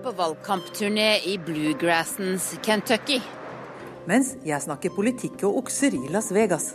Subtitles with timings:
[0.00, 3.18] Er på valgkampturné i bluegrassens Kentucky.
[4.08, 6.70] Mens jeg snakker politikk og okser i Las Vegas.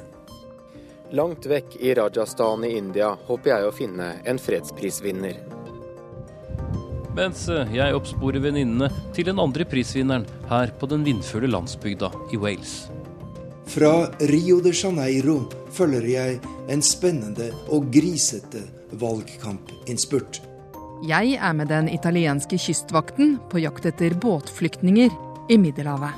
[1.18, 5.42] Langt vekk i Rajasthan i India håper jeg å finne en fredsprisvinner.
[7.18, 12.38] Mens eh, jeg oppsporer venninnene til den andre prisvinneren her på den vindfulle landsbygda i
[12.46, 12.78] Wales.
[13.74, 13.96] Fra
[14.30, 15.40] Rio de Janeiro
[15.74, 18.68] følger jeg en spennende og grisete
[19.02, 20.46] valgkampinnspurt.
[21.06, 25.12] Jeg er med den italienske kystvakten på jakt etter båtflyktninger
[25.54, 26.16] i Middelhavet.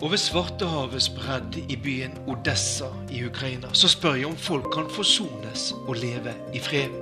[0.00, 5.66] Over Svartehavets bredd i byen Odessa i Ukraina så spør jeg om folk kan forsones
[5.82, 6.96] og leve i fred.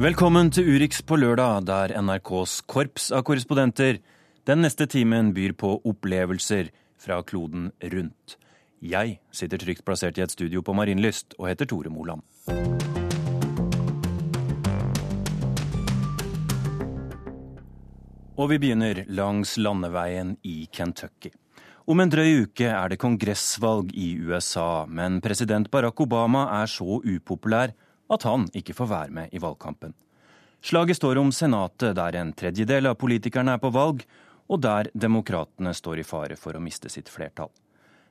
[0.00, 4.02] Velkommen til Urix på lørdag, der NRKs korps av korrespondenter
[4.48, 6.68] den neste timen byr på opplevelser
[7.00, 8.36] fra kloden rundt.
[8.84, 12.24] Jeg sitter trygt plassert i et studio på Marienlyst og heter Tore Moland.
[18.40, 21.28] Og vi begynner langs landeveien i Kentucky.
[21.84, 27.02] Om en drøy uke er det kongressvalg i USA, men president Barack Obama er så
[27.04, 27.74] upopulær
[28.10, 29.92] at han ikke får være med i valgkampen.
[30.64, 34.06] Slaget står om Senatet, der en tredjedel av politikerne er på valg,
[34.48, 37.52] og der demokratene står i fare for å miste sitt flertall.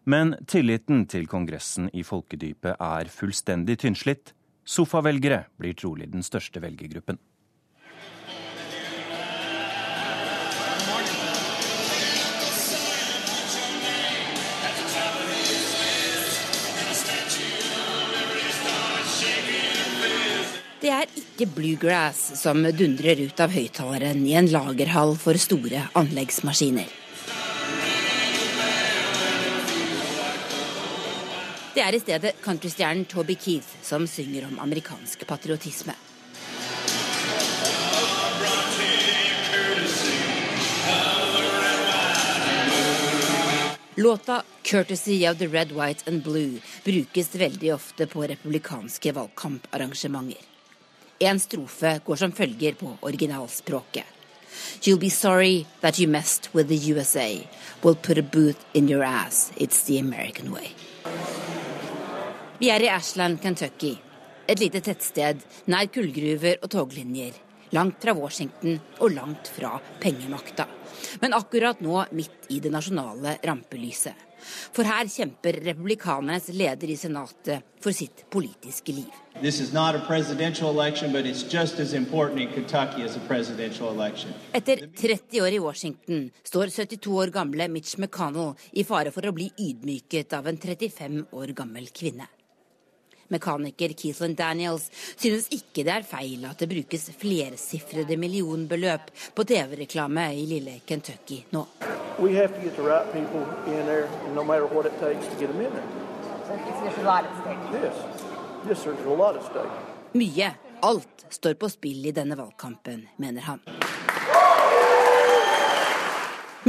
[0.05, 4.35] Men tilliten til Kongressen i folkedypet er fullstendig tynnslitt.
[4.61, 7.17] Sofavelgere blir trolig den største velgergruppen.
[21.39, 26.89] Ikke bluegrass som dundrer ut av høyttaleren i en lagerhall for store anleggsmaskiner.
[31.71, 35.95] Det er i stedet countrystjernen Toby Keith som synger om amerikansk patriotisme.
[43.95, 50.48] Låta 'Courtesy of the Red, White and Blue' brukes veldig ofte på republikanske valgkamparrangementer.
[51.19, 54.05] En strofe går som følger på originalspråket.
[54.81, 57.47] You'll be sorry that you messed with the USA.
[57.83, 59.51] We'll put a boot in your ass.
[59.57, 60.71] It's the American way.
[62.59, 63.97] Vi er i Ashland, Kentucky.
[64.47, 67.35] Et lite tettsted nær kullgruver og toglinjer.
[67.75, 70.65] Langt fra Washington og langt fra pengemakta.
[71.21, 74.28] Men akkurat nå midt i det nasjonale rampelyset.
[74.75, 79.11] For her kjemper republikanernes leder i Senatet for sitt politiske liv.
[83.89, 89.29] Election, Etter 30 år i Washington står 72 år gamle Mitch McConnell i fare for
[89.29, 92.27] å bli ydmyket av en 35 år gammel kvinne.
[93.33, 100.25] Mekaniker Keithlin Daniels synes ikke det er feil at det brukes flersifrede millionbeløp på TV-reklame
[100.37, 101.65] i lille Kentucky nå.
[110.17, 110.51] Mye,
[110.81, 113.61] alt, står på spill i denne valgkampen, mener han.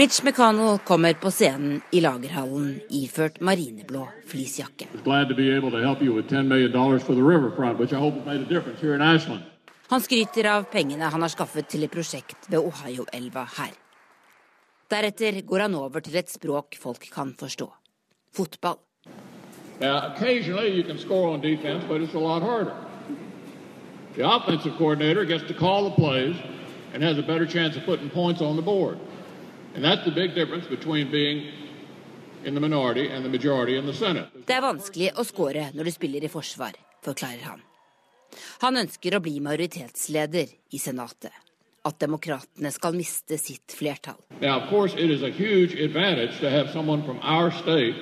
[0.00, 4.87] Mitch McConnell kommer på scenen i lagerhallen iført marineblå fleecejakke.
[5.05, 7.97] Glad to be able to help you with $10 million for the riverfront, which I
[7.97, 9.43] hope made a difference here in Ashland.
[9.89, 13.77] Han skryter av pengene han har skaffet til et prosjekt ved Ohio-elva her.
[14.89, 17.69] Deretter går han over til et språk folk kan forstå.
[18.33, 18.81] Fotball.
[19.81, 22.75] Now, occasionally you can score on defense, but it's a lot harder.
[24.16, 26.37] The offensive coordinator gets to call the plays
[26.94, 28.99] and has a better chance of putting points on the board.
[29.70, 29.86] Det
[34.54, 36.72] er vanskelig å score når du spiller i forsvar,
[37.04, 37.60] forklarer han.
[38.62, 41.33] Han ønsker å bli majoritetsleder i Senatet.
[41.86, 44.18] At demokratene skal miste sitt flertall.
[44.41, 47.95] Now, of course, it is a huge advantage to have someone from our state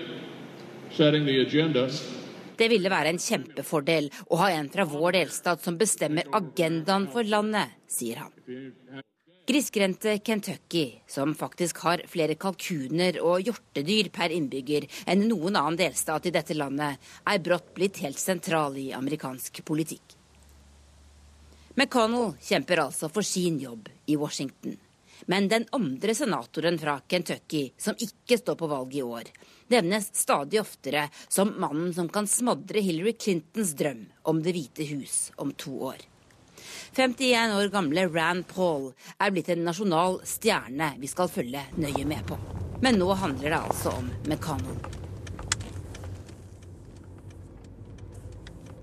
[0.91, 1.89] setting the agenda
[2.59, 7.23] Det ville være en kjempefordel å ha en fra vår delstat som bestemmer agendaen for
[7.23, 8.33] landet, sier han.
[9.49, 16.27] Grisgrendte Kentucky, som faktisk har flere kalkuner og hjortedyr per innbygger enn noen annen delstat
[16.29, 20.19] i dette landet, er brått blitt helt sentral i amerikansk politikk.
[21.79, 24.77] McConnell kjemper altså for sin jobb i Washington.
[25.33, 29.33] Men den andre senatoren fra Kentucky, som ikke står på valg i år,
[29.73, 35.31] nevnes stadig oftere som mannen som kan smadre Hillary Clintons drøm om Det hvite hus
[35.41, 36.05] om to år.
[36.99, 38.89] 51 år gamle Rand Paul
[39.23, 42.39] er blitt en nasjonal stjerne vi skal følge nøye med på.
[42.83, 44.75] Men nå handler det altså om Mekano.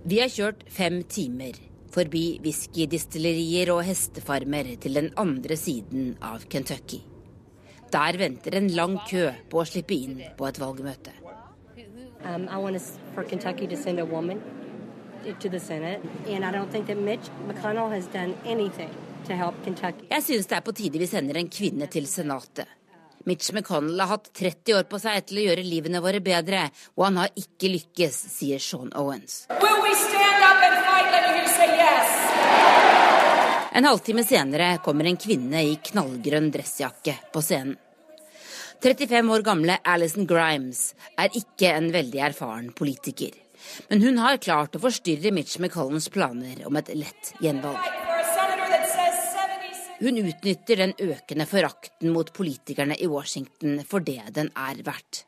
[0.07, 1.59] Vi har kjørt fem timer
[1.91, 7.01] Forbi whiskydistillerier og hestefarmer til den andre siden av Kentucky.
[7.91, 11.13] Der venter en lang kø på å slippe inn på et valgmøte.
[12.25, 12.79] Um, I
[13.13, 14.41] for Kentucky to send a woman
[15.33, 18.89] to the Senate, and I don't think that Mitch McConnell has done anything
[19.27, 20.07] to help Kentucky.
[20.09, 22.67] Jeg synes det er på tide vi sender en kvinne til Senatet.
[23.25, 27.07] Mitch McConnell har hatt 30 år på seg til å gjøre livene våre bedre, og
[27.07, 29.47] han har ikke lykkes, sier Sean Owens.
[31.65, 32.11] Yes?
[33.75, 37.75] En halvtime senere kommer en kvinne i knallgrønn dressjakke på scenen.
[38.83, 43.44] 35 år gamle Alison Grimes er ikke en veldig erfaren politiker.
[43.89, 47.91] Men hun har klart å forstyrre Mitch McCollens planer om et lett gjenvalg.
[49.99, 55.23] Hun utnytter den økende forakten mot politikerne i Washington for det den er verdt.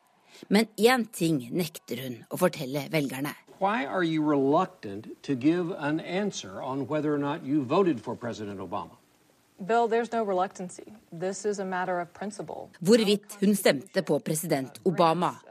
[0.53, 3.33] Men én ting nekter hun å fortelle velgerne.
[3.57, 8.15] Hvorvidt hun stemte på to give an answer on whether or not you voted for
[8.15, 8.97] President Obama?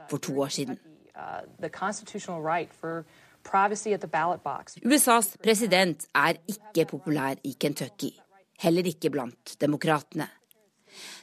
[0.09, 0.86] for to år reluctancy.
[4.75, 4.93] Siden.
[4.93, 8.13] USAs president er ikke populær i Kentucky
[8.61, 10.29] heller ikke blant demokratene.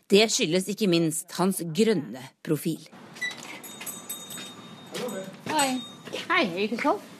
[0.10, 2.84] Det skyldes ikke minst hans grønne profil.
[5.50, 5.72] Hei.
[6.30, 7.12] Hei, Chris Holt?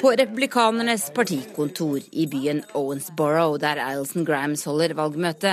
[0.00, 5.52] På republikanernes partikontor i byen Owensboro, der Alison Grams holder valgmøte,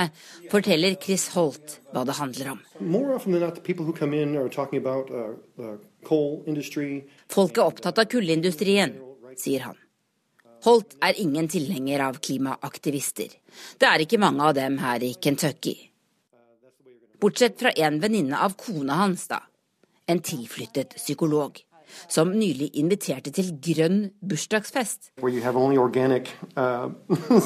[0.50, 2.58] forteller Chris Holt hva det handler om.
[7.36, 8.96] Folk er opptatt av kullindustrien,
[9.38, 9.78] sier han.
[10.66, 13.30] Holt er ingen tilhenger av klimaaktivister.
[13.78, 15.76] Det er ikke mange av dem her i Kentucky.
[17.22, 19.44] Bortsett fra en venninne av kona hans, da.
[20.12, 21.56] En tilflyttet psykolog.
[22.08, 25.10] Som nylig inviterte til grønn bursdagsfest.
[25.20, 26.88] Organic, uh,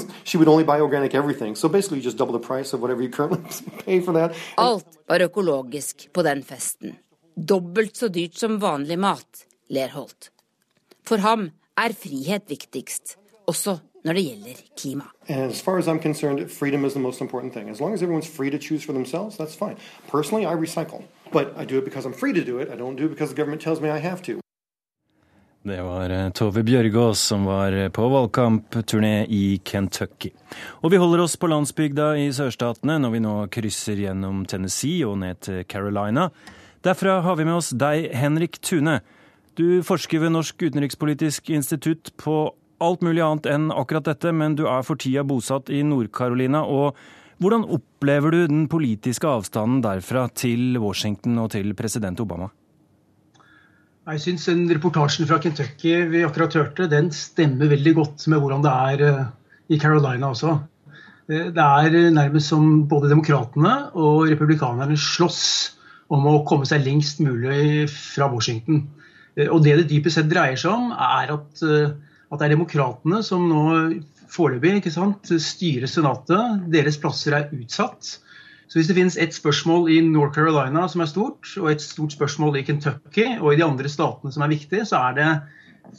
[4.67, 6.97] Alt var økologisk på den festen.
[7.37, 10.31] Dobbelt så dyrt som vanlig mat, ler Holt.
[11.07, 13.17] For ham er frihet viktigst,
[13.47, 15.05] også når det gjelder klima.
[15.29, 17.69] As far as I'm concerned, freedom is the most important thing.
[17.69, 19.77] As long as everyone's free to choose for themselves, that's fine.
[20.09, 21.03] Personally, I recycle.
[21.33, 22.71] But I do it because I'm free to do it.
[22.71, 24.41] I don't do it because the government tells me I have to.
[25.67, 30.31] Det var eh, Tove Bjørgaas som var eh, på valgkampturné i Kentucky.
[30.87, 35.19] Og vi holder oss på landsbygda i sørstatene når vi nå krysser gjennom Tennessee og
[35.25, 36.29] ned til Carolina.
[36.87, 39.01] Derfra har vi med oss deg, Henrik Tune.
[39.59, 44.69] Du forsker ved Norsk utenrikspolitisk institutt på alt mulig annet enn akkurat dette, men du
[44.71, 46.63] er for tida bosatt i Nord-Carolina.
[46.63, 46.95] og
[47.37, 52.49] Hvordan opplever du den politiske avstanden derfra til Washington og til president Obama?
[54.07, 58.63] Jeg syns den reportasjen fra Kentucky vi akkurat hørte, den stemmer veldig godt med hvordan
[58.65, 59.25] det er eh,
[59.75, 60.55] i Carolina også.
[61.29, 65.43] Eh, det er nærmest som både demokratene og republikanerne slåss
[66.15, 68.85] om å komme seg lengst mulig fra Washington.
[69.37, 71.91] Eh, og det det dypest sett dreier seg om, er at, eh,
[72.31, 73.65] at det er demokratene som nå
[74.33, 76.71] foreløpig styre Senatet.
[76.73, 78.17] Deres plasser er utsatt.
[78.67, 82.17] Så hvis det finnes ett spørsmål i North Carolina som er stort, og et stort
[82.17, 85.29] spørsmål i Kentucky og i de andre statene som er viktige, så er det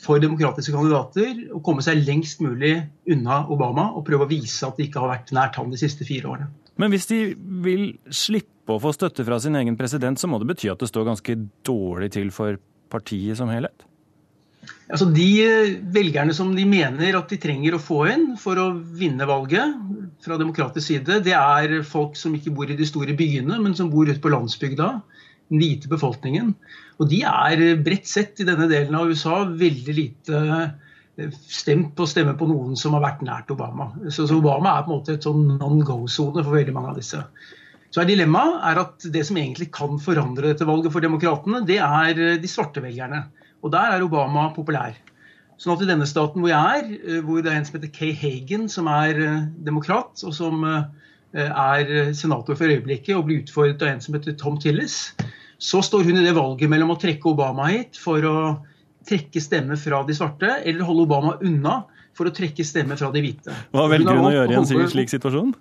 [0.04, 2.74] for demokratiske kandidater å komme seg lengst mulig
[3.08, 6.08] unna Obama og prøve å vise at de ikke har vært nært ham de siste
[6.08, 6.52] fire årene.
[6.78, 7.22] Men hvis de
[7.64, 10.92] vil slippe å få støtte fra sin egen president, så må det bety at det
[10.92, 12.60] står ganske dårlig til for
[12.92, 13.87] partiet som helhet?
[14.88, 18.70] Altså De eh, velgerne som de mener at de trenger å få inn for å
[18.78, 19.76] vinne valget
[20.24, 23.92] fra demokratisk side, det er folk som ikke bor i de store byene, men som
[23.92, 24.90] bor ute på landsbygda.
[25.48, 26.52] Den hvite befolkningen.
[27.00, 32.04] Og de er bredt sett i denne delen av USA veldig lite eh, stemt på
[32.04, 33.92] å stemme på noen som har vært nært Obama.
[34.08, 37.22] Så, så Obama er på en måte et sånn non-go-sone for veldig mange av disse.
[37.94, 41.80] Så er Dilemmaet er at det som egentlig kan forandre dette valget for demokratene, det
[41.84, 43.28] er eh, de svarte velgerne.
[43.66, 44.96] Og der er Obama populær.
[45.58, 47.94] Sånn at i denne staten hvor jeg er, eh, hvor det er en som heter
[47.94, 50.66] Kay Hagen, som er eh, demokrat, og som
[51.38, 55.12] er senator for øyeblikket og blir utfordret av en som heter Tom Tillis,
[55.60, 58.38] så står hun i det valget mellom å trekke Obama hit for å
[59.08, 61.82] trekke stemme fra de svarte, eller holde Obama unna
[62.18, 63.56] for å trekke stemme fra de hvite.
[63.76, 65.54] Hva velger hun å gjøre i en slik situasjon?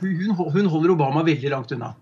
[0.00, 1.92] Hun, hun holder Obama veldig langt unna.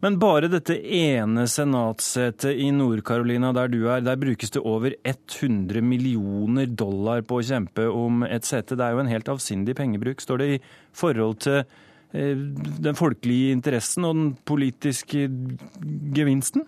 [0.00, 5.84] Men bare dette ene senatssetet i Nord-Carolina der du er, der brukes det over 100
[5.84, 8.78] millioner dollar på å kjempe om et sete.
[8.78, 10.24] Det er jo en helt avsindig pengebruk.
[10.24, 10.58] Står det i
[10.96, 12.44] forhold til eh,
[12.88, 15.28] den folkelige interessen og den politiske
[16.16, 16.64] gevinsten?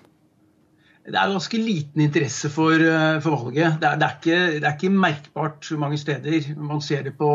[1.02, 3.80] det er ganske liten interesse for, eh, for valget.
[3.80, 6.54] Det er, det, er ikke, det er, ikke, merkbart mange steder.
[6.56, 7.30] Man ser det på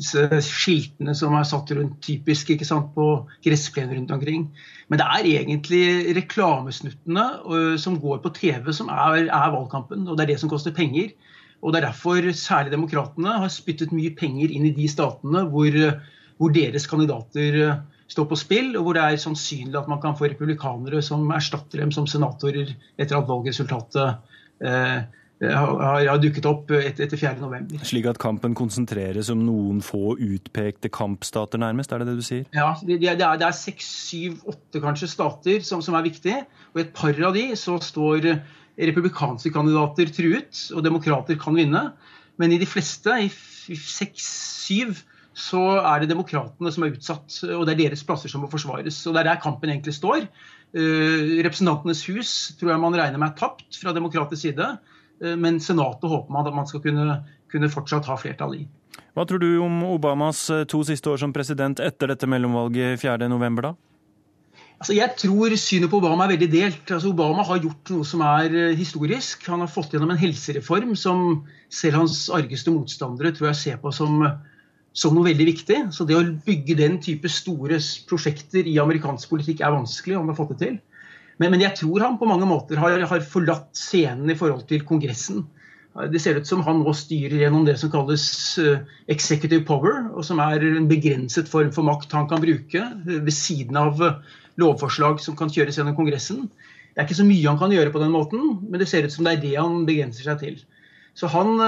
[0.00, 4.48] skiltene som er satt rundt typisk ikke sant, på gressplenen rundt omkring.
[4.88, 10.08] Men det er egentlig reklamesnuttene uh, som går på TV som er, er, valgkampen.
[10.08, 11.14] Og det er det som koster penger.
[11.62, 15.78] Og det er derfor særlig demokratene har spyttet mye penger inn i de statene hvor,
[16.36, 20.16] hvor deres kandidater uh, står på spill, og hvor det er sannsynlig at man kan
[20.18, 24.18] få republikanere som erstatter dem som senatorer etter at valgresultatet
[24.64, 24.98] eh,
[25.42, 27.82] har, dukket opp etter, etter 4.11.
[27.86, 31.92] Slik at kampen konsentreres om noen få utpekte kampstater, nærmest?
[31.92, 32.44] Er det det du sier?
[32.54, 36.44] Ja, det, det er, det er seks, syv, åtte kanskje stater som, som er viktige.
[36.72, 38.30] Og i et par av de så står
[38.78, 41.88] republikanske kandidater truet, og demokrater kan vinne.
[42.40, 44.30] Men i de fleste, i seks,
[44.64, 44.96] syv,
[45.34, 47.40] så er det demokratene som er utsatt.
[47.50, 49.00] Og det er deres plasser som må forsvares.
[49.06, 50.28] Og det er der kampen egentlig står.
[50.74, 54.68] Uh, Representantenes hus tror jeg man regner med er tapt fra demokratisk side.
[55.22, 57.20] Uh, men Senatet håper man at man skal kunne,
[57.52, 58.64] kunne fortsatt ha flertall i.
[59.14, 63.60] Hva tror du om Obamas eh, to siste år som president etter dette mellomvalget 4.11.,
[63.62, 63.74] da?
[64.82, 66.82] Altså, jeg tror synet på Obama er veldig delt.
[66.88, 69.46] Altså, Obama har gjort noe som er historisk.
[69.50, 73.94] Han har fått gjennom en helsereform som selv hans argeste motstandere tror jeg ser på
[73.94, 74.18] som
[74.94, 75.78] som noe veldig viktig.
[75.94, 80.34] Så det å bygge den type store prosjekter i amerikansk politikk er vanskelig, om man
[80.34, 80.76] har fått det til.
[81.40, 84.84] Men, men jeg tror han på mange måter har, har, forlatt scenen i forhold til
[84.86, 85.44] Kongressen.
[86.10, 88.24] Det ser ut som han nå styrer gjennom det som kalles
[88.58, 93.10] uh, executive power, og som er en begrenset form for makt han kan bruke uh,
[93.14, 94.18] ved siden av uh,
[94.58, 96.48] lovforslag som kan kjøres gjennom Kongressen.
[96.94, 99.14] Det er ikke så mye han kan gjøre på den måten, men det ser ut
[99.14, 100.58] som det er det han begrenser seg til.
[101.14, 101.58] Så han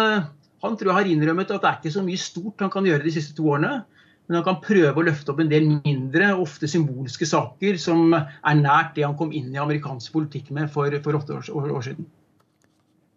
[0.65, 3.05] han tror jeg har innrømmet at det er ikke så mye stort han kan gjøre
[3.05, 3.85] de siste to årene.
[4.27, 8.59] Men han kan prøve å løfte opp en del mindre, ofte symbolske saker som er
[8.59, 11.87] nært det han kom inn i amerikansk politikk med for, for åtte år, år, år
[11.91, 12.09] siden.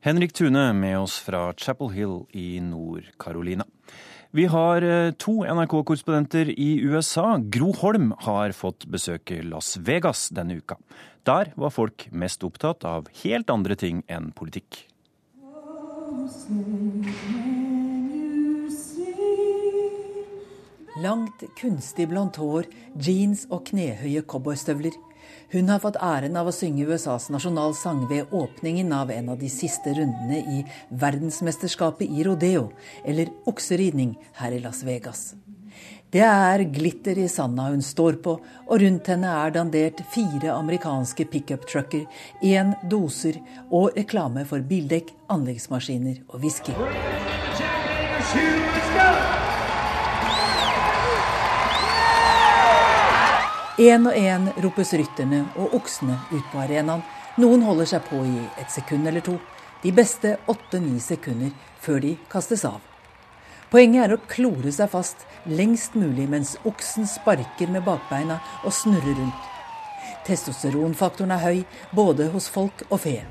[0.06, 3.66] Henrik Tune med oss fra Chapel Hill i Nord-Carolina.
[4.32, 7.40] Vi har eh, to NRK-korrespondenter i USA.
[7.42, 10.78] Gro Holm har fått besøke Las Vegas denne uka.
[11.26, 14.86] Der var folk mest opptatt av helt andre ting enn politikk.
[21.00, 22.66] Langt, kunstig blondt hår,
[23.00, 24.96] jeans og knehøye cowboystøvler.
[25.54, 29.48] Hun har fått æren av å synge USAs nasjonalsang ved åpningen av en av de
[29.54, 32.68] siste rundene i verdensmesterskapet i rodeo,
[33.06, 35.30] eller okseridning, her i Las Vegas.
[36.12, 38.36] Det er glitter i sanda hun står på,
[38.68, 42.08] og rundt henne er dandert fire amerikanske pickup-trucker,
[42.44, 43.40] én doser
[43.70, 46.76] og reklame for bildekk, anleggsmaskiner og whisky.
[53.80, 57.00] Én og én ropes rytterne og oksene ut på arenaen.
[57.40, 59.38] Noen holder seg på i et sekund eller to.
[59.80, 62.82] De beste åtte-ni sekunder før de kastes av.
[63.72, 69.16] Poenget er å klore seg fast lengst mulig mens oksen sparker med bakbeina og snurrer
[69.16, 69.48] rundt.
[70.28, 71.60] Testosteronfaktoren er høy
[71.96, 73.22] både hos folk og fe.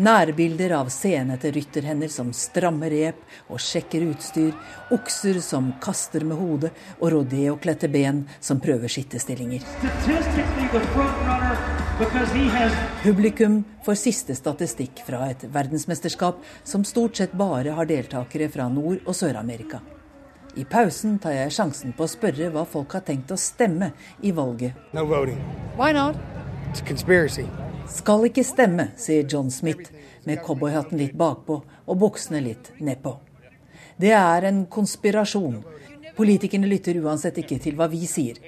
[0.00, 4.54] Nærbilder av senete rytterhender som strammer rep og sjekker utstyr,
[4.96, 6.70] okser som kaster med hodet,
[7.02, 9.66] og rodeokledte ben som prøver skittestillinger.
[13.02, 19.04] Publikum får siste statistikk fra et verdensmesterskap som stort sett bare har deltakere fra Nord-
[19.04, 19.82] og Sør-Amerika.
[20.56, 23.92] I pausen tar jeg sjansen på å spørre hva folk har tenkt å stemme
[24.24, 24.72] i valget.
[24.96, 25.04] No
[25.76, 26.16] Why not?
[26.70, 27.44] It's conspiracy.
[27.90, 29.90] Skal ikke stemme, sier John Smith
[30.22, 33.16] med cowboyhatten litt bakpå og buksene litt nedpå.
[33.98, 35.56] Det er en konspirasjon.
[36.14, 38.38] Politikerne lytter uansett ikke til hva vi sier.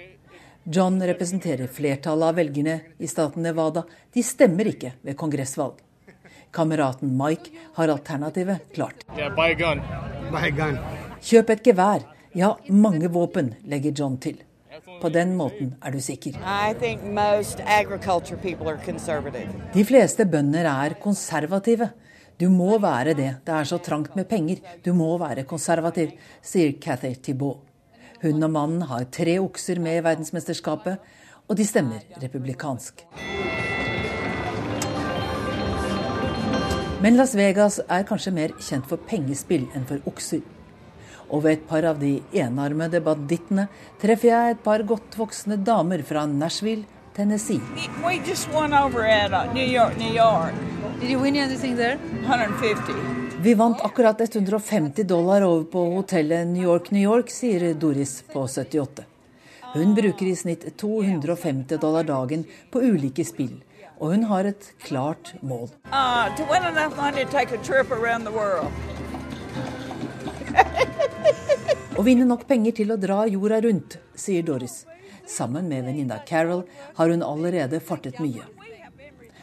[0.62, 3.82] John representerer flertallet av velgerne i staten Nevada.
[4.14, 5.82] De stemmer ikke ved kongressvalg.
[6.54, 9.02] Kameraten Mike har alternativet klart.
[9.18, 9.82] Yeah, buy a gun.
[10.30, 10.78] Buy a gun.
[11.18, 12.06] Kjøp et gevær.
[12.38, 14.38] Ja, mange våpen, legger John til.
[15.02, 16.36] På den måten er du sikker.
[19.74, 21.90] De fleste bønder er konservative.
[22.38, 23.32] Du må være det.
[23.46, 24.62] Det er så trangt med penger.
[24.84, 27.66] Du må være konservativ, sier Cathy Thibault.
[28.22, 30.98] Hun og mannen har tre okser med i verdensmesterskapet,
[31.50, 33.02] og de stemmer republikansk.
[37.02, 40.44] Men Las Vegas er kanskje mer kjent for pengespill enn for okser.
[41.32, 43.68] Og ved et par av de enarmede bandittene
[44.02, 46.84] treffer jeg et par godt voksne damer fra Nashville,
[47.16, 47.60] Tennessee.
[48.04, 50.54] We just won over at uh, New York, New York.
[51.00, 51.98] Did you win anything there?
[52.20, 52.92] 150.
[53.42, 58.46] Vi vant akkurat 150 dollar over på hotellet New York, New York, sier Doris på
[58.48, 59.04] 78.
[59.74, 63.62] Hun bruker i snitt 250 dollar dagen på ulike spill,
[63.98, 65.68] Og hun har et klart mål.
[65.92, 66.28] Uh,
[71.98, 74.82] Å vinne nok penger til å dra jorda rundt, sier Doris.
[75.28, 76.64] Sammen med venninna Carol
[76.96, 78.44] har hun allerede fartet mye.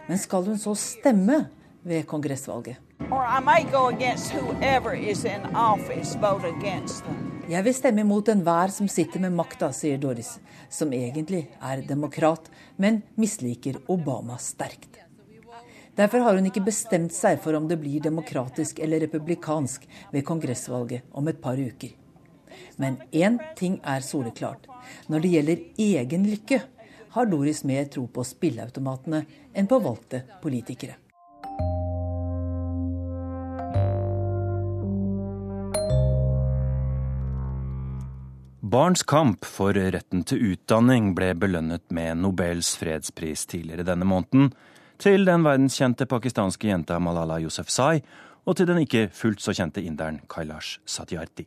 [0.10, 1.46] Men skal hun så stemme
[1.86, 2.82] ved kongressvalget?
[7.50, 10.36] Jeg vil stemme imot enhver som sitter med makta, sier Doris,
[10.70, 14.99] som egentlig er demokrat, men misliker Obama sterkt.
[16.00, 21.10] Derfor har hun ikke bestemt seg for om det blir demokratisk eller republikansk ved kongressvalget
[21.12, 21.91] om et par uker.
[22.79, 24.63] Men én ting er soleklart.
[25.12, 26.62] Når det gjelder egen lykke,
[27.10, 30.96] har Doris mer tro på spilleautomatene enn på valgte politikere.
[38.63, 44.53] Barns kamp for retten til utdanning ble belønnet med Nobels fredspris tidligere denne måneden,
[45.00, 48.01] til den verdenskjente pakistanske jenta Malala Yousafzai
[48.50, 51.46] og til den ikke fullt så kjente inderen Kailash Satyarthi.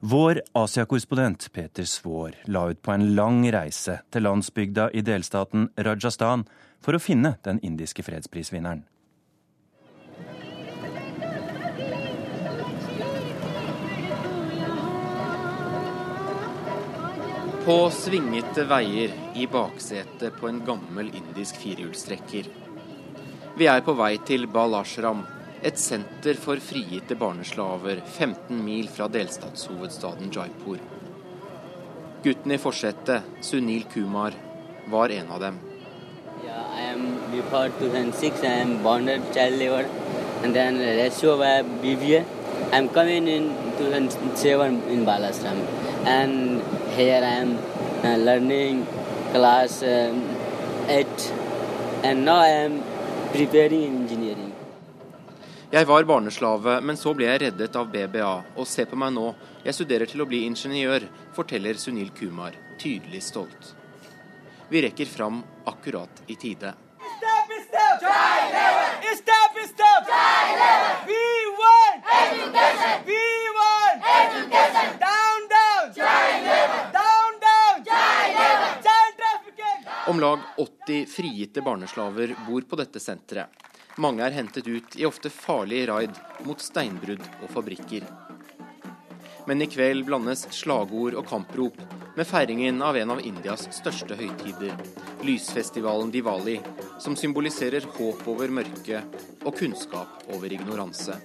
[0.00, 6.46] Vår Asia-korrespondent Peter Svaar la ut på en lang reise til landsbygda i delstaten Rajasthan
[6.80, 8.86] for å finne den indiske fredsprisvinneren.
[17.68, 22.48] På svingete veier i baksetet på en gammel indisk firehjulstrekker.
[23.58, 25.24] Vi er på vei til Balashram,
[25.66, 30.76] et senter for frigitte barneslaver 15 mil fra delstatshovedstaden Jaipur.
[32.22, 34.36] Gutten i forsetet, Sunil Kumar,
[34.86, 35.58] var en av dem.
[42.70, 45.58] I'm coming in 2007 in Balastram,
[46.04, 46.62] and
[46.94, 47.58] here I am
[48.04, 48.86] uh, learning
[49.32, 50.22] class um,
[50.86, 51.32] 8,
[52.04, 52.82] and now I am
[53.34, 54.52] engineering.
[55.70, 58.42] Jeg var barneslave, men så ble jeg reddet av BBA.
[58.56, 61.04] Og se på meg nå, jeg studerer til å bli ingeniør,
[61.36, 63.74] forteller Sunil Kumar, tydelig stolt.
[64.70, 66.72] Vi rekker fram akkurat i tide.
[67.18, 68.00] Stop, stop.
[69.18, 70.08] Stop, stop.
[71.06, 71.22] We
[71.60, 72.02] won.
[72.16, 73.04] Education.
[73.06, 73.22] We
[73.56, 74.02] won.
[74.16, 75.27] Education.
[80.08, 83.52] Om lag 80 frigitte barneslaver bor på dette senteret.
[84.00, 88.06] Mange er hentet ut i ofte farlige raid mot steinbrudd og fabrikker.
[89.44, 91.76] Men i kveld blandes slagord og kamprop
[92.16, 94.72] med feiringen av en av Indias største høytider,
[95.28, 96.56] lysfestivalen Diwali,
[97.04, 101.20] som symboliserer håp over mørket og kunnskap over ignoranse.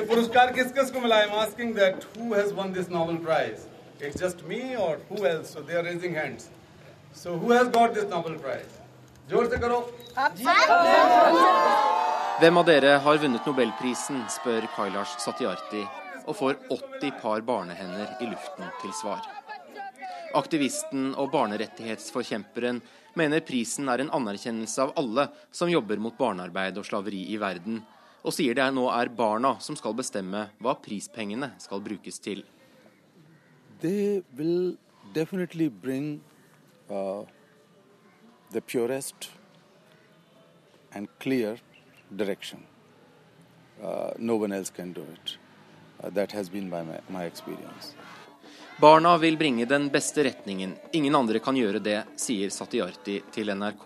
[0.10, 3.66] पुरस्कार किस किस को मिला I am asking that who has won this Nobel prize
[3.98, 5.50] It's just me or who else?
[5.50, 6.50] So they are raising hands.
[7.12, 8.74] So who has got this Nobel Prize?
[9.30, 9.78] जोर से करो.
[12.40, 15.86] Hvem av dere har vunnet nobelprisen, spør Kailash Satyarthi,
[16.26, 19.24] og får 80 par barnehender i luften til svar.
[20.34, 22.82] Aktivisten og barnerettighetsforkjemperen
[23.16, 27.80] mener prisen er en anerkjennelse av alle som jobber mot barnearbeid og slaveri i verden,
[28.21, 32.43] og sier det nå er barna som skal bestemme hva prispengene skal brukes til.
[33.81, 34.77] they will
[35.13, 36.21] definitely bring
[36.89, 37.23] uh,
[38.51, 39.31] the purest
[40.93, 41.57] and clear
[42.15, 42.63] direction.
[43.83, 45.37] Uh, no one else can do it.
[46.03, 47.95] Uh, that has been my, my experience.
[48.79, 50.73] Barna vil bringe den beste retningen.
[50.91, 53.85] Ingen andre kan gjøre det, sier Satyarti til NRK.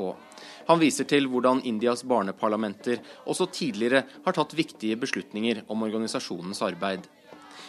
[0.68, 7.06] Han viser til hvordan Indias barneparlamenter også tidligere har tatt viktige beslutninger om organisasjonens arbeid.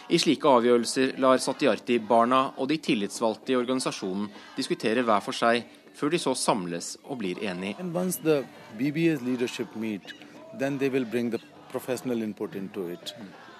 [0.09, 5.65] I slike avgjørelser lar Satyarthi barna og de tillitsvalgte i organisasjonen diskutere hver for seg,
[5.97, 7.75] før de så samles og blir enige.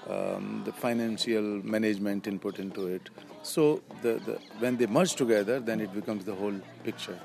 [0.09, 3.09] Um, the financial management input into it.
[3.43, 7.19] So the, the, when they merge together, then it becomes the whole picture.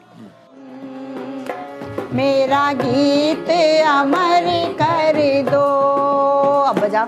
[2.18, 3.50] मेरा गीत
[3.94, 4.48] अमर
[4.82, 5.18] कर
[5.52, 5.66] दो
[6.70, 7.06] अब बजा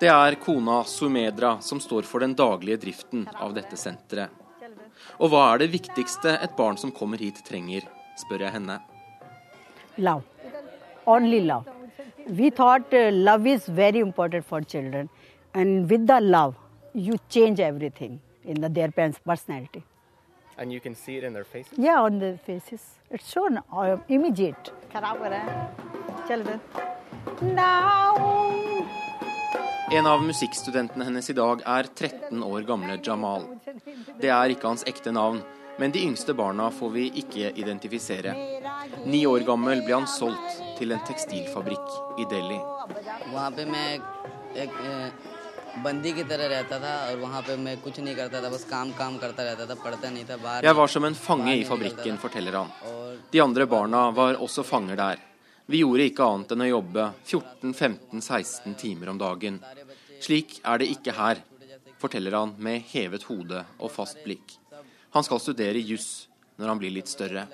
[0.00, 4.30] Det er kona Sumedra som står for den daglige driften av dette senteret.
[5.18, 7.82] Og hva er det viktigste et barn som kommer hit trenger,
[8.20, 8.78] spør jeg henne.
[9.96, 10.22] Love.
[11.06, 11.66] Only love.
[12.28, 15.08] We thought uh, love is very important for children.
[15.54, 16.54] And with the love,
[16.94, 19.82] you change everything in the, their parents' personality.
[20.57, 21.77] And you can see it in their faces?
[21.77, 22.81] Yeah, on their faces.
[23.09, 24.71] It's shown uh, immediate.
[29.91, 33.47] En av musikkstudentene hennes i dag er 13 år gamle Jamal.
[34.21, 35.41] Det er ikke hans ekte navn,
[35.77, 38.33] men de yngste barna får vi ikke identifisere.
[39.05, 42.59] Ni år gammel ble han solgt til en tekstilfabrikk i Delhi.
[50.63, 52.73] Jeg var som en fange i fabrikken, forteller han.
[53.31, 55.23] De andre barna var også fanger der.
[55.65, 59.57] Vi gjorde ikke annet enn å jobbe 14-15-16 timer om dagen.
[60.21, 61.41] Slik er det ikke her,
[61.99, 64.57] forteller han med hevet hode og fast blikk.
[65.15, 66.27] Han skal studere juss
[66.59, 67.47] når han blir litt større.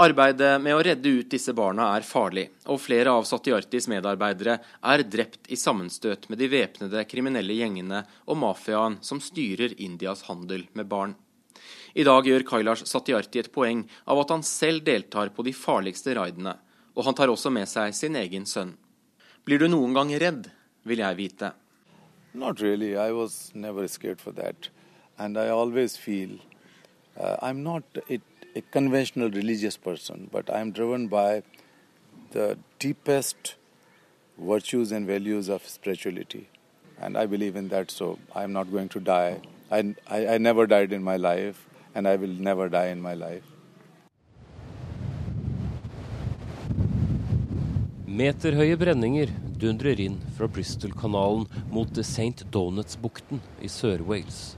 [0.00, 5.02] Arbeidet med å redde ut disse barna er farlig, og flere av Satyartis medarbeidere er
[5.04, 10.88] drept i sammenstøt med de væpnede kriminelle gjengene og mafiaen som styrer Indias handel med
[10.88, 11.12] barn.
[11.92, 16.16] I dag gjør Kailash Satyarti et poeng av at han selv deltar på de farligste
[16.16, 16.56] raidene,
[16.96, 18.78] og han tar også med seg sin egen sønn.
[19.44, 20.48] Blir du noen gang redd,
[20.88, 21.52] vil jeg vite.
[22.32, 22.94] Not really.
[22.96, 24.70] I was never scared for that.
[25.18, 26.38] And I always feel
[27.20, 27.84] uh, I'm not
[28.54, 31.42] a conventional religious person, but I'm driven by
[32.32, 33.54] the deepest
[34.38, 36.48] virtues and values of spirituality.
[37.00, 39.40] And I believe in that, so I'm not going to die.
[39.70, 43.14] I, I, I never died in my life, and I will never die in my
[43.14, 43.44] life.
[48.20, 52.42] Meterhøye brenninger dundrer inn fra Bristol-kanalen mot St.
[52.52, 54.56] Donuts-bukten i Sør-Wales.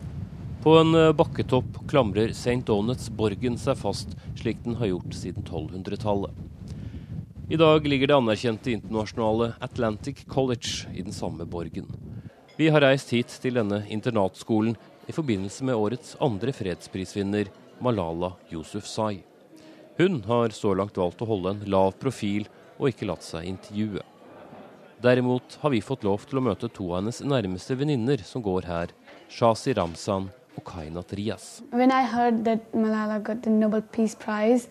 [0.63, 2.61] På en eh, bakketopp klamrer St.
[2.67, 6.37] Donuts-borgen seg fast, slik den har gjort siden 1200-tallet.
[7.51, 11.89] I dag ligger det anerkjente internasjonale Atlantic College i den samme borgen.
[12.55, 14.77] Vi har reist hit til denne internatskolen
[15.11, 17.51] i forbindelse med årets andre fredsprisvinner,
[17.83, 19.25] Malala Yousufzai.
[19.99, 22.47] Hun har så langt valgt å holde en lav profil
[22.77, 24.05] og ikke latt seg intervjue.
[25.03, 28.71] Derimot har vi fått lov til å møte to av hennes nærmeste venninner som går
[28.71, 28.95] her,
[29.27, 31.63] Shazi Ramzan og Kainat Rias.
[31.73, 34.69] When I heard that Malala got the Nobel Peace Prize,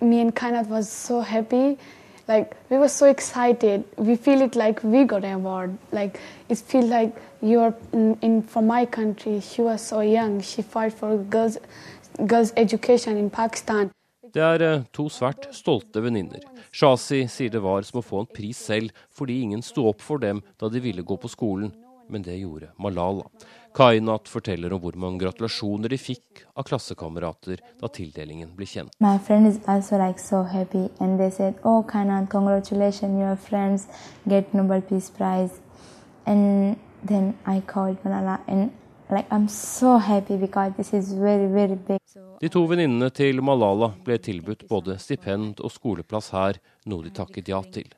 [0.00, 1.78] me and Kainat was so happy.
[2.28, 3.84] Like we were so excited.
[3.96, 5.76] We feel it like we got an award.
[5.92, 9.40] Like it feels like you're in, in for my country.
[9.40, 10.40] She was so young.
[10.40, 11.58] She fought for girls
[12.26, 13.90] girls education in Pakistan.
[14.34, 16.42] Det er eh, to svært stolte venninner.
[16.70, 20.22] Shazi sier det var som å få en pris selv fordi ingen sto opp for
[20.22, 21.72] dem da de ville gå på skolen,
[22.06, 23.26] men det gjorde Malala.
[23.76, 28.90] Kainat forteller om hvor mange gratulasjoner de fikk av klassekamerater da tildelingen ble kjent.
[28.98, 33.86] My friend is also like so happy and they said, "Oh Kainat, congratulations, your friends
[34.26, 35.60] get Nobel Peace Prize."
[36.26, 38.70] And then I called Malala and
[39.10, 42.00] like I'm so happy because this is very very big.
[42.40, 47.48] De to venninnene til Malala ble tilbudt både stipend og skoleplass her, noe de takket
[47.48, 47.90] ja til.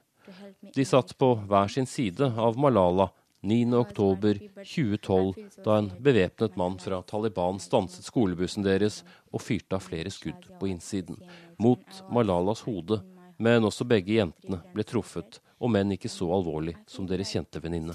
[0.74, 3.08] De satt på hver sin side av Malala
[3.42, 10.46] 9.10.2012, da en bevæpnet mann fra Taliban stanset skolebussen deres og fyrte av flere skudd
[10.60, 11.16] på innsiden,
[11.58, 13.02] mot Malalas hode.
[13.42, 17.92] Men også begge jentene ble truffet, om enn ikke så alvorlig som deres kjente venninne.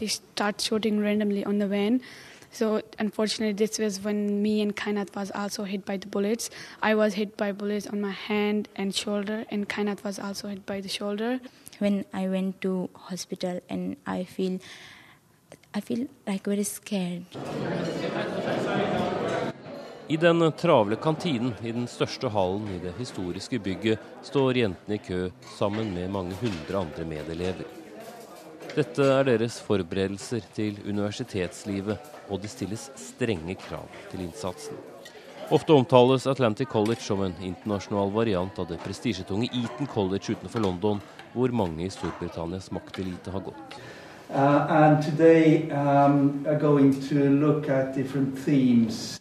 [2.49, 6.49] So unfortunately, this was when me and Kainat was also hit by the bullets.
[6.81, 10.65] I was hit by bullets on my hand and shoulder, and Kainat was also hit
[10.65, 11.39] by the shoulder.
[11.79, 14.59] When I went to hospital and I feel,
[15.75, 17.25] I feel like very scared.
[20.07, 25.03] I den travle kantinen i den største hallen i det historiske bygget står jentene i
[25.03, 25.25] kø
[25.57, 27.67] sammen med mange hundre andre medelever.
[28.77, 31.97] Dette er deres forberedelser til universitetslivet,
[32.29, 34.79] og det stilles strenge krav til innsatsen.
[35.51, 40.99] Ofte omtales Atlantic College som en internasjonal variant av det prestisjetunge Eton College utenfor London,
[41.33, 43.79] hvor mange i Storbritannias maktelite har gått.
[44.29, 49.19] Uh, and today um, are going to look at different themes.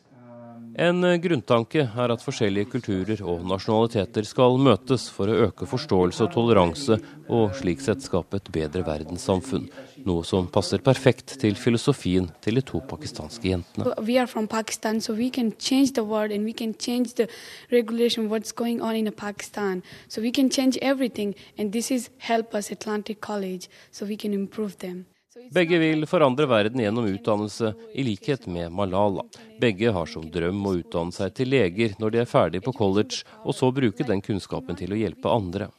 [0.78, 6.26] En eh, grunntanke er at forskjellige kulturer og nasjonaliteter skal møtes for å øke forståelse
[6.26, 6.98] og toleranse,
[7.32, 9.70] og slik sett skape et bedre verdenssamfunn.
[10.04, 13.96] Noe som passer perfekt til filosofien til de to pakistanske jentene.
[14.04, 17.26] Vi er fra Pakistan, så vi kan endre verden og can change the
[17.72, 19.82] regulation what's going on in Pakistan.
[20.08, 25.06] Så vi kan endre alt, og dette hjelper Atlantic College, så vi kan forbedre them.
[25.52, 29.24] Begge vil forandre verden gjennom utdannelse, i likhet med Malala.
[29.60, 33.22] Begge har som drøm å utdanne seg til leger når de er ferdig på college,
[33.44, 35.70] og så bruke den kunnskapen til å hjelpe andre.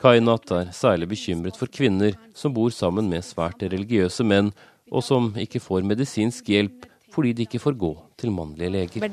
[0.00, 4.52] Kainat er særlig bekymret for kvinner som bor sammen med svært religiøse menn,
[4.92, 9.04] og som ikke får medisinsk hjelp fordi de ikke får gå til mannlige leger.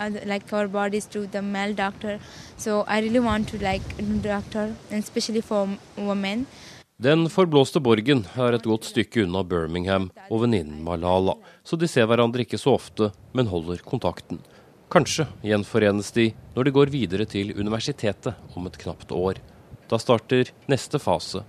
[0.00, 2.20] Uh, like our bodies to the male doctor,
[2.56, 3.82] so I really want to like
[4.22, 6.46] doctor, especially for women.
[6.98, 12.08] Den forblåste borgen er et godt stykke unna Birmingham og venninnen Malala, så de ser
[12.10, 14.40] hverandre ikke så ofte, men holder kontakten.
[14.90, 16.24] Kanskje gjenforenes de
[16.56, 19.38] når de går videre til universitetet om et knapt år.
[19.86, 21.44] Da starter neste fase.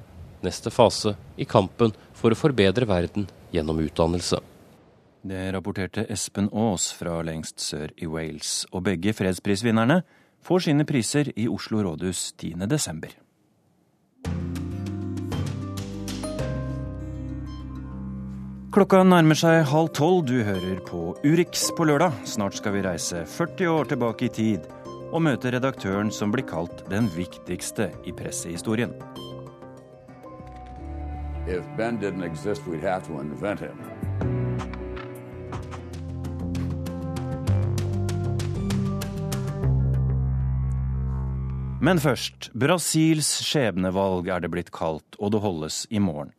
[0.46, 4.38] Neste fase i kampen for å forbedre verden gjennom utdannelse.
[5.26, 10.04] Det rapporterte Espen Aas fra lengst sør i Wales, og begge fredsprisvinnerne
[10.46, 13.18] får sine priser i Oslo rådhus 10.12.
[18.70, 20.28] Klokka nærmer seg halv tolv.
[20.30, 22.14] Du hører på Urix på lørdag.
[22.30, 24.68] Snart skal vi reise 40 år tilbake i tid
[25.10, 28.94] og møte redaktøren som blir kalt den viktigste i pressehistorien.
[31.50, 33.74] If Ben didn't exist, we'd have to invent him.
[41.82, 46.36] Men først, Brasils skjebnevalg er det blitt kalt, og det holdes i morgen.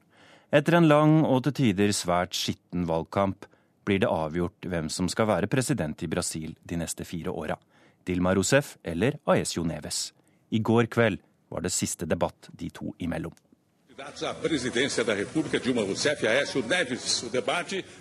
[0.51, 3.47] Etter en lang og til tider svært skitten valgkamp
[3.87, 7.55] blir det avgjort hvem som skal være president i Brasil de neste fire åra.
[8.03, 10.09] Dilma Rousef eller Aesio Neves.
[10.51, 11.21] I går kveld
[11.55, 13.35] var det siste debatt de to imellom.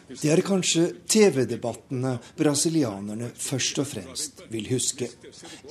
[0.10, 5.10] Det er kanskje TV-debattene brasilianerne først og fremst vil huske.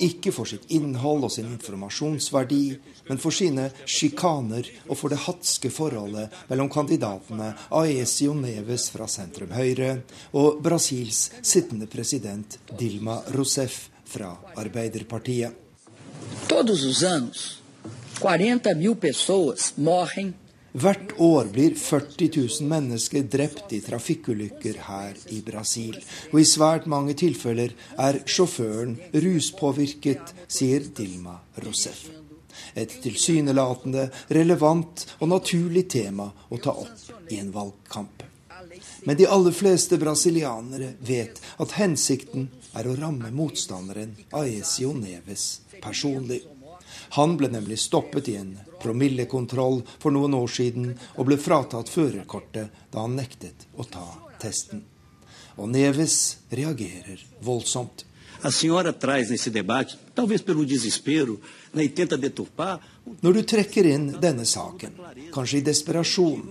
[0.05, 2.63] Ikke for sitt innhold og sin informasjonsverdi,
[3.09, 9.55] men for sine sjikaner og for det hatske forholdet mellom kandidatene Aesio Neves fra sentrum
[9.57, 9.95] Høyre
[10.37, 15.65] og Brasils sittende president Dilma Rousef fra Arbeiderpartiet.
[16.49, 17.59] Todos os anos
[18.19, 20.33] 40 mil pessoas morrem
[20.71, 25.95] Hvert år blir 40 000 mennesker drept i trafikkulykker her i Brasil.
[26.29, 32.03] Og i svært mange tilfeller er sjåføren ruspåvirket, sier Dilma Rousseff.
[32.75, 38.27] Et tilsynelatende relevant og naturlig tema å ta opp i en valgkamp.
[39.07, 46.43] Men de aller fleste brasilianere vet at hensikten er å ramme motstanderen Aesio Neves personlig.
[47.17, 52.83] Han ble nemlig stoppet i en promillekontroll for noen år siden og ble fratatt førerkortet
[52.93, 54.05] da han nektet å ta
[54.41, 54.83] testen.
[55.59, 58.05] Og Neves reagerer voldsomt.
[58.41, 61.39] A senhora traz nesse debate, talvez pelo desespero,
[61.73, 62.79] né, e deturpar.
[63.21, 64.95] Når du trekker inn denne saken,
[65.33, 66.43] kanskje i desperasjon,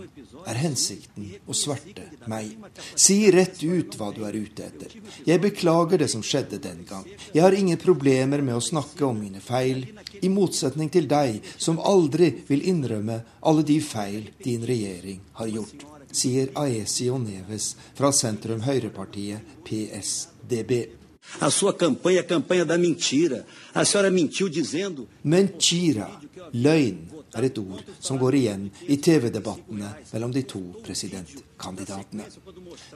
[0.48, 2.54] er hensikten å sverte meg.
[2.94, 4.94] Si rett ut hva du er ute etter.
[5.26, 7.04] Jeg beklager det som skjedde den gang.
[7.34, 9.84] Jeg har ingen problemer med å snakke om mine feil,
[10.22, 15.84] i motsetning til deg, som aldri vil innrømme alle de feil din regjering har gjort,
[16.12, 20.97] sier Aesio Neves fra sentrum Høyrepartiet PSDB.
[21.40, 23.46] A sua campanha é a campanha da mentira.
[23.74, 26.08] A senhora mentiu dizendo Mentira,
[26.52, 32.26] løgn, er et ord som går igjen i TV-debattene mellom de to presidentkandidatene.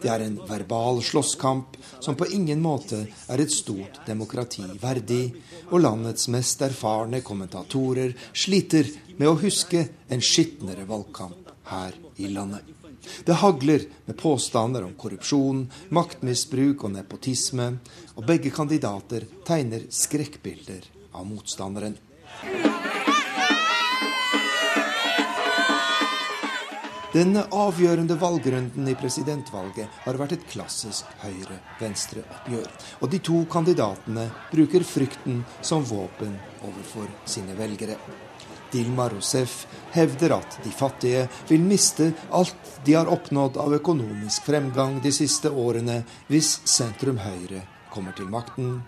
[0.00, 5.24] Det er en verbal slåsskamp som på ingen måte er et stort demokrati verdig,
[5.70, 12.81] og landets mest erfarne kommentatorer sliter med å huske en skitnere valgkamp her i landet.
[13.24, 17.68] Det hagler med påstander om korrupsjon, maktmisbruk og nepotisme,
[18.16, 21.98] og begge kandidater tegner skrekkbilder av motstanderen.
[27.12, 32.70] Denne avgjørende valgrunden i presidentvalget har vært et klassisk høyre-venstre-oppgjør.
[33.04, 37.98] Og de to kandidatene bruker frykten som våpen overfor sine velgere.
[38.72, 44.98] Dilma Rousef hevder at de fattige vil miste alt de har oppnådd av økonomisk fremgang
[45.04, 48.78] de siste årene hvis sentrum Høyre kommer til makten,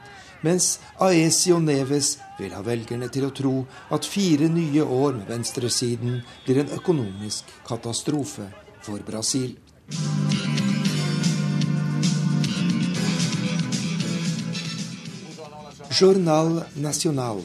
[0.45, 3.55] mens Aesio Neves vil ha velgerne til å tro
[3.93, 8.49] at fire nye år med venstresiden blir en økonomisk katastrofe
[8.85, 9.57] for Brasil.
[15.95, 17.45] Journal Nacional,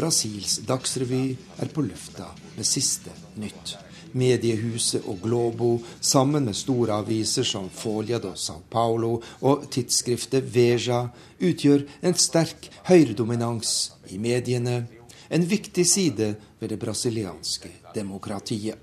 [0.00, 2.24] Brasils dagsrevy, er på lufta
[2.56, 3.74] med siste nytt.
[4.16, 11.02] Mediehuset og Globo, sammen med store aviser som Folia do Sao Paulo og tidsskriftet Veja,
[11.36, 14.86] utgjør en sterk høyredominans i mediene,
[15.28, 18.80] en viktig side ved det brasilianske demokratiet.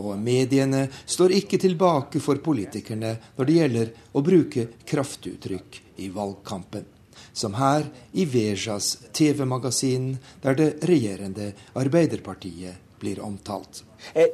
[0.00, 6.94] Og mediene står ikke tilbake for politikerne når det gjelder å bruke kraftuttrykk i valgkampen.
[7.32, 13.84] Som her i Vejas TV-magasin, der det regjerende Arbeiderpartiet blir omtalt.
[14.14, 14.26] E.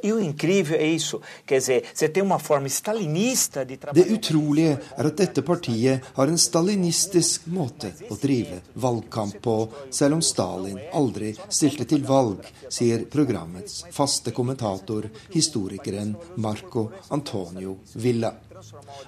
[3.93, 9.57] Det utrolige er at dette partiet har en stalinistisk måte å drive valgkamp på,
[9.89, 18.35] selv om Stalin aldri stilte til valg, sier programmets faste kommentator, historikeren Marco Antonio Villa.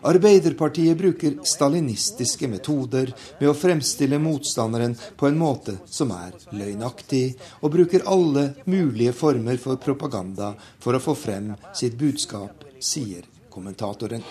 [0.02, 7.74] Arbeiderpartiet bruker stalinistiske metoder med å fremstille motstanderen på en måte som er løgnaktig, og
[7.74, 14.24] bruker alle mulige former for propaganda for å få frem sitt budskap, sier kommentatoren.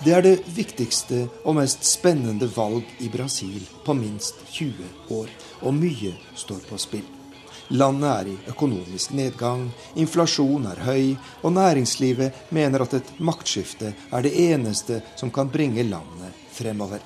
[0.00, 5.76] Det er det viktigste og mest spennende valg i Brasil på minst 20 år, og
[5.76, 7.19] mye står på spill.
[7.70, 11.12] Landet er i økonomisk nedgang, inflasjon er høy,
[11.46, 16.98] og næringslivet mener at et maktskifte er det eneste som kan bringe landet fremover.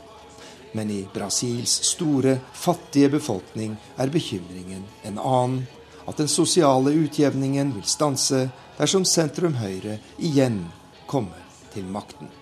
[0.73, 5.67] Men i Brasils store, fattige befolkning er bekymringen en annen.
[6.09, 8.47] At den sosiale utjevningen vil stanse
[8.79, 10.65] dersom sentrum-høyre igjen
[11.07, 12.33] kommer til makten.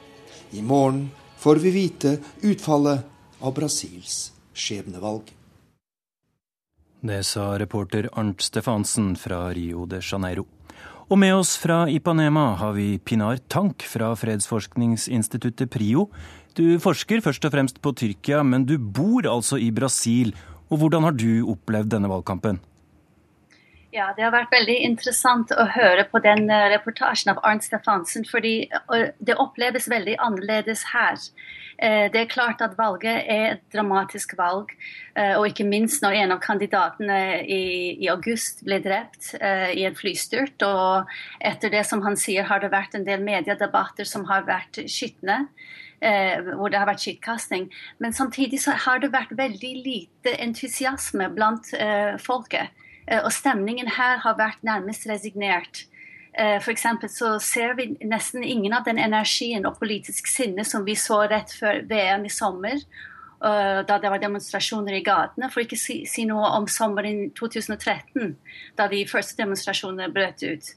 [0.52, 1.08] I morgen
[1.38, 3.02] får vi vite utfallet
[3.42, 5.41] av Brasils skjebnevalg.
[7.02, 10.44] Det sa reporter Arnt Stefansen fra Rio de Janeiro.
[11.10, 16.04] Og med oss fra Ipanema har vi Pinar Tank fra fredsforskningsinstituttet PRIO.
[16.54, 20.30] Du forsker først og fremst på Tyrkia, men du bor altså i Brasil.
[20.70, 22.62] Og hvordan har du opplevd denne valgkampen?
[23.92, 28.24] Ja, Det har vært veldig interessant å høre på den eh, reportasjen av Arnt Stefansen,
[28.24, 28.70] fordi
[29.18, 31.18] det oppleves veldig annerledes her.
[31.82, 34.70] Eh, det er klart at valget er et dramatisk valg,
[35.16, 37.62] eh, og ikke minst når en av kandidatene i,
[37.98, 40.62] i august ble drept i en flystyrt.
[40.62, 41.10] Og
[41.42, 45.46] etter det som han sier, har det vært en del mediedebatter som har vært skitne.
[46.02, 47.68] hvor det har vært skittkasting.
[48.02, 51.70] Men samtidig så har det vært veldig lite entusiasme blant
[52.18, 52.74] folket.
[53.08, 55.86] Eh, og stemningen her har vært nærmest resignert.
[56.32, 56.86] Eh, F.eks.
[57.08, 61.52] så ser vi nesten ingen av den energien og politisk sinne som vi så rett
[61.52, 62.80] før VM i sommer.
[63.42, 68.36] Eh, da det var demonstrasjoner i gatene, for ikke si, si noe om sommeren 2013,
[68.78, 70.68] da de første demonstrasjonene brøt ut.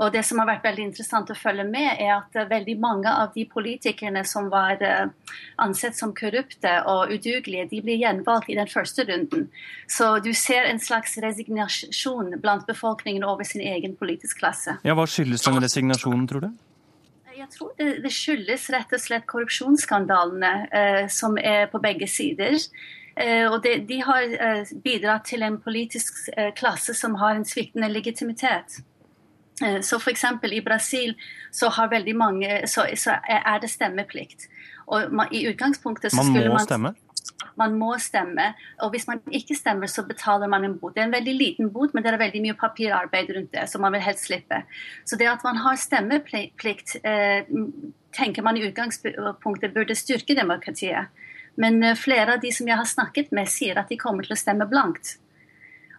[0.00, 3.12] Og Det som har vært veldig interessant å følge med, er at eh, veldig mange
[3.12, 5.12] av de politikerne som var eh,
[5.60, 9.50] ansett som korrupte og udugelige, de blir gjenvalgt i den første runden.
[9.84, 14.78] Så du ser en slags resignasjon blant befolkningen over sin egen politisk klasse.
[14.80, 16.54] Ja, Hva skyldes den resignasjonen, tror du?
[17.34, 22.56] Jeg tror det, det, skyldes rett og slett korrupsjonsskandalene eh, som er på begge sider.
[23.16, 27.46] Eh, og det, de har eh, bidratt til en politisk eh, klasse som har en
[27.48, 28.80] sviktende legitimitet.
[29.62, 30.24] Eh, så f.eks.
[30.52, 31.14] i Brasil
[31.52, 34.48] så har mange, så, så er det stemmeplikt.
[34.86, 36.94] Og man, i utgangspunktet så man skulle man Man må stemme?
[37.56, 38.50] Man må stemme.
[38.84, 40.94] Og hvis man ikke stemmer, så betaler man en bot.
[40.94, 43.80] Det er en veldig liten bot, men det er veldig mye papirarbeid rundt det, så
[43.82, 44.62] man vil helst slippe.
[45.08, 47.48] Så det at man har stemmeplikt, eh,
[48.14, 51.12] tenker man i utgangspunktet burde styrke demokratiet.
[51.56, 54.36] Men eh, flere av de som jeg har snakket med, sier at de kommer til
[54.36, 55.16] å stemme blankt.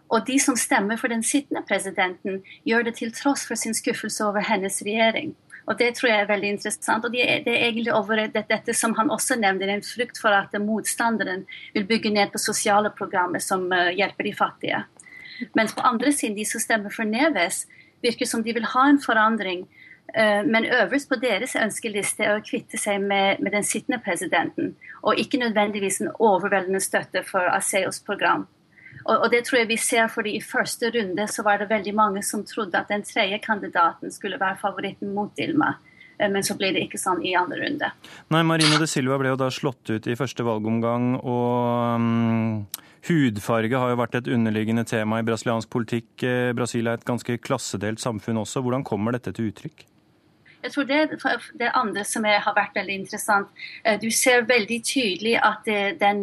[0.06, 4.22] Og de som stemmer for den sittende presidenten, gjør det til tross for sin skuffelse
[4.26, 5.34] over hennes regjering.
[5.66, 7.04] Og Det tror jeg er veldig interessant.
[7.04, 11.46] og Det er, egentlig over dette som han også nevner, en frykt for at motstanderen
[11.74, 14.84] vil bygge ned på sosiale programmer som uh, hjelper de fattige.
[15.54, 17.66] Mens på andre siden, de som stemmer for Neves,
[18.02, 19.66] virker som de vil ha en forandring.
[20.14, 24.76] Uh, men øverst på deres ønskeliste er å kvitte seg med, med den sittende presidenten,
[25.02, 28.46] og ikke nødvendigvis en overveldende støtte for Aseos program.
[29.06, 31.94] Og, og, det tror jeg vi ser, fordi I første runde så var det veldig
[31.94, 35.76] mange som trodde at den tredje kandidaten skulle være favoritten mot Dilma.
[36.18, 37.92] Eh, men så ble det ikke sånn i andre runde.
[38.34, 41.14] Nei, Marine de Silva ble jo da slått ut i første valgomgang.
[41.22, 42.66] og um,
[43.06, 46.10] Hudfarge har jo vært et underliggende tema i brasiliansk politikk.
[46.26, 48.64] Eh, Brasil er et ganske klassedelt samfunn også.
[48.64, 49.86] Hvordan kommer dette til uttrykk?
[50.66, 51.00] Jeg tror det
[51.60, 53.48] det andre som er, har vært veldig interessant.
[53.84, 55.66] Eh, du ser veldig tydelig at
[56.00, 56.22] den,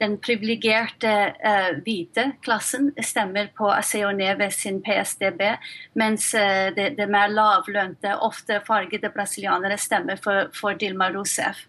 [0.00, 5.42] den privilegerte uh, hvite klassen stemmer på Aseo Neve sin PSDB,
[5.94, 6.30] mens
[6.76, 11.64] det, det, mer lavlønte, ofte fargede brasilianere stemmer for, for Dilma Rousef.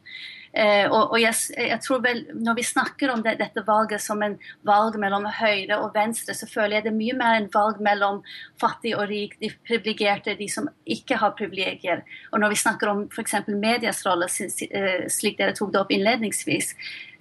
[0.57, 4.23] Eh, og, og jeg, jeg, tror vel, Når vi snakker om det, dette valget som
[4.25, 8.23] en valg mellom høyre og venstre, så føler jeg det mye mer en valg mellom
[8.57, 12.01] fattig og rik, de privilegerte, de som ikke har privilegier.
[12.31, 13.35] Og når vi snakker om f.eks.
[13.53, 14.29] medias rolle,
[14.65, 16.71] eh, slik dere tok det opp innledningsvis,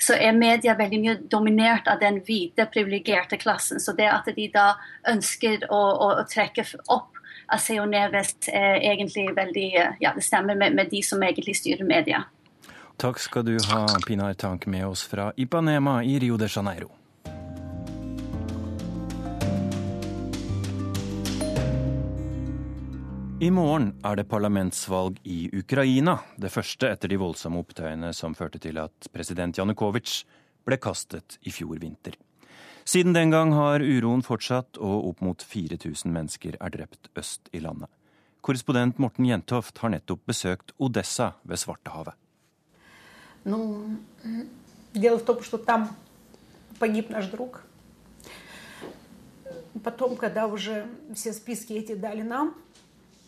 [0.01, 3.83] så er media veldig mye dominert av den hvite, privilegerte klassen.
[3.85, 4.71] Så det at de da
[5.13, 7.13] ønsker å, å, å trekke opp
[7.53, 9.69] Aseo Neves er egentlig veldig
[10.03, 12.25] Ja, det stemmer med, med de som egentlig styrer media.
[12.97, 16.89] Takk skal du ha, Pinar Tank, med oss fra Ipanema i Rio de Janeiro.
[23.41, 28.63] I morgen er det parlamentsvalg i Ukraina, det første etter de voldsomme opptøyene som førte
[28.65, 30.23] til at president Janukovitsj
[30.65, 32.17] ble kastet i fjor vinter.
[32.89, 37.61] Siden den gang har uroen fortsatt, og opp mot 4000 mennesker er drept øst i
[37.61, 37.93] landet.
[38.41, 42.17] Korrespondent Morten Jentoft har nettopp besøkt Odessa ved Svartehavet.
[43.47, 43.87] Ну,
[44.93, 45.95] дело в том, что там
[46.81, 47.63] погиб наш друг.
[49.85, 52.57] Потом, когда уже все списки эти дали нам,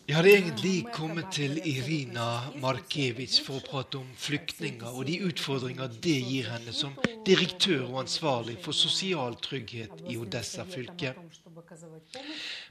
[0.09, 2.23] Jeg hadde egentlig kommet til Irina
[2.57, 6.95] Markevic for å prate om flyktninger og de utfordringer det gir henne som
[7.27, 11.13] direktør og ansvarlig for sosial trygghet i Odessa-fylket.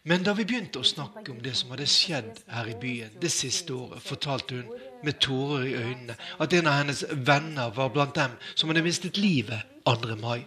[0.03, 3.31] Men da vi begynte å snakke om det som hadde skjedd her i byen det
[3.31, 4.75] siste året, fortalte hun
[5.07, 9.23] med tårer i øynene at en av hennes venner var blant dem som hadde mistet
[9.23, 10.19] livet 2.
[10.19, 10.43] mai.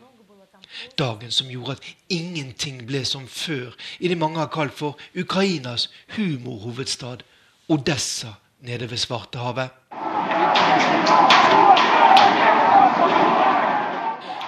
[0.99, 5.89] Dagen som gjorde at ingenting ble som før i det mange har kalt for Ukrainas
[6.15, 7.23] humorhovedstad,
[7.69, 9.69] Odessa nede ved Svartehavet.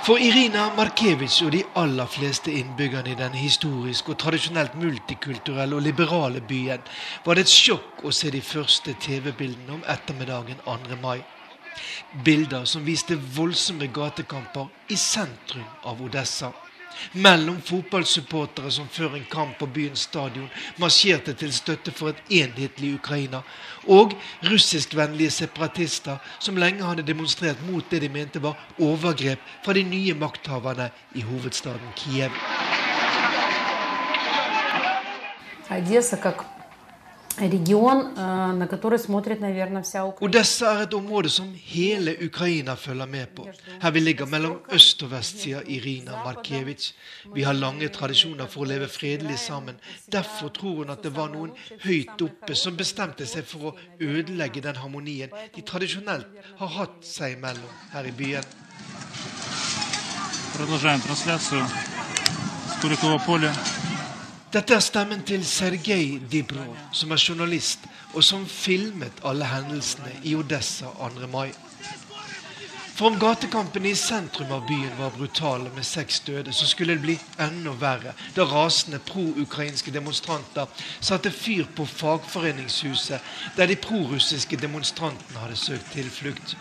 [0.03, 5.85] For Irina Markevitsj og de aller fleste innbyggerne i den historiske og tradisjonelt multikulturelle og
[5.85, 6.83] liberale byen
[7.25, 10.99] var det et sjokk å se de første TV-bildene om ettermiddagen 2.
[10.99, 11.21] mai.
[12.24, 16.52] Bilder som viste voldsomme gatekamper i sentrum av Odessa.
[17.12, 20.48] Mellom fotballsupportere som før en kamp på byens stadion
[20.82, 23.42] marsjerte til støtte for et enhetlig Ukraina,
[23.86, 24.16] og
[24.48, 30.16] russiskvennlige separatister som lenge hadde demonstrert mot det de mente var overgrep fra de nye
[30.18, 32.34] makthaverne i hovedstaden Kiev.
[35.70, 36.44] Одесса как
[37.40, 40.30] регион, э, на который смотрит, наверное, вся Украина.
[40.30, 43.46] Odessa er et område som hele Ukraina følger med på.
[43.82, 46.92] Her vi ligger mellom øst og vest, sier Irina Markevitsj.
[47.34, 49.74] Vi har lange tradisjoner for å leve fredelig sammen.
[50.12, 51.52] Derfor tror hun at det var noen
[51.84, 56.26] høyt oppe som bestemte seg for å ødelegge den harmonien de tradisjonelt
[56.58, 58.44] har hatt seg imellom her i byen.
[60.56, 61.64] Продолжаем трансляцию
[62.68, 63.52] с Куликова поля.
[64.53, 70.35] Dette er stemmen til Sergej Dibrov, som er journalist, og som filmet alle hendelsene i
[70.37, 71.27] Odessa 2.
[71.31, 71.49] mai.
[72.93, 77.01] For om gatekampene i sentrum av byen var brutale med seks døde, så skulle det
[77.01, 85.41] bli enda verre da rasende pro-ukrainske demonstranter satte fyr på fagforeningshuset der de prorussiske demonstrantene
[85.41, 86.53] hadde søkt tilflukt.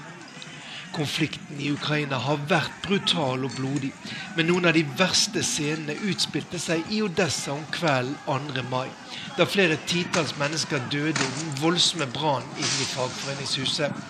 [0.93, 3.93] Konflikten i Ukraina har vært brutal og blodig,
[4.37, 8.65] men noen av de verste scenene utspilte seg i Odessa om kvelden 2.
[8.69, 8.91] mai,
[9.39, 14.05] da flere titalls mennesker døde i den voldsomme brannen inne i fagforeningshuset.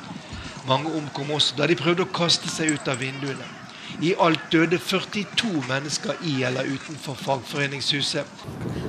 [0.66, 3.46] Mange omkom også da de prøvde å kaste seg ut av vinduene.
[4.02, 8.26] I alt døde 42 mennesker i eller utenfor fagforeningshuset.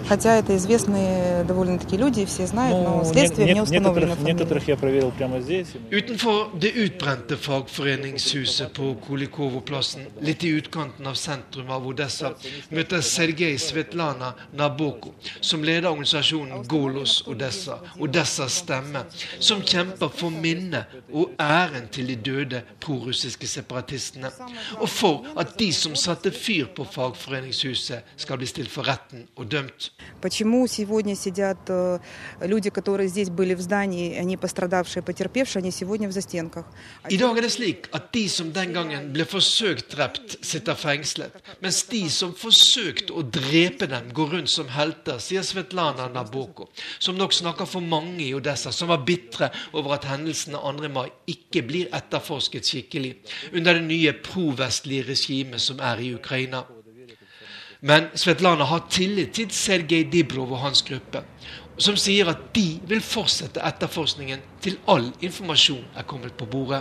[0.08, 4.14] Хотя это известные довольно-таки люди, все знают, но Ну, следствие не- не установлено.
[4.14, 5.68] некоторых, некоторых я проверил прямо здесь.
[5.90, 12.34] Utenfor det utbrente fagforeningshuset på Kolikovo-plassen, litt i utkanten av sentrum av Odessa,
[12.70, 19.04] møter Sergej Svetlana Naboko, som leder organisasjonen Golos Odessa, Odessas stemme,
[19.40, 24.30] som kjemper for minnet og æren til de døde prorussiske separatistene,
[24.80, 29.48] og for at de som satte fyr på fagforeningshuset, skal bli stilt for retten og
[29.50, 29.90] dømt.
[30.20, 31.98] Почему сегодня сидят э,
[32.40, 36.66] люди, которые здесь были в здании, они пострадавшие, потерпевшие, они сегодня в застенках?
[37.08, 41.34] I dag er det slik at de som den gangen ble forsøkt drept, sitter fengslet.
[41.60, 47.16] Mens de som forsøkte å drepe dem, går rundt som helter, sier Svetlana Naboko, som
[47.18, 50.90] nok snakker for mange i Odessa, som var bitre over at hendelsene 2.
[50.92, 53.14] mai ikke blir etterforsket skikkelig
[53.52, 56.64] under det nye provestlige regimet som er i Ukraina.
[57.85, 61.19] Men Svetlana har tillit til Sergej Dibrov og hans gruppe,
[61.75, 66.79] som sier at de vil fortsette etterforskningen til all informasjon er kommet på bordet.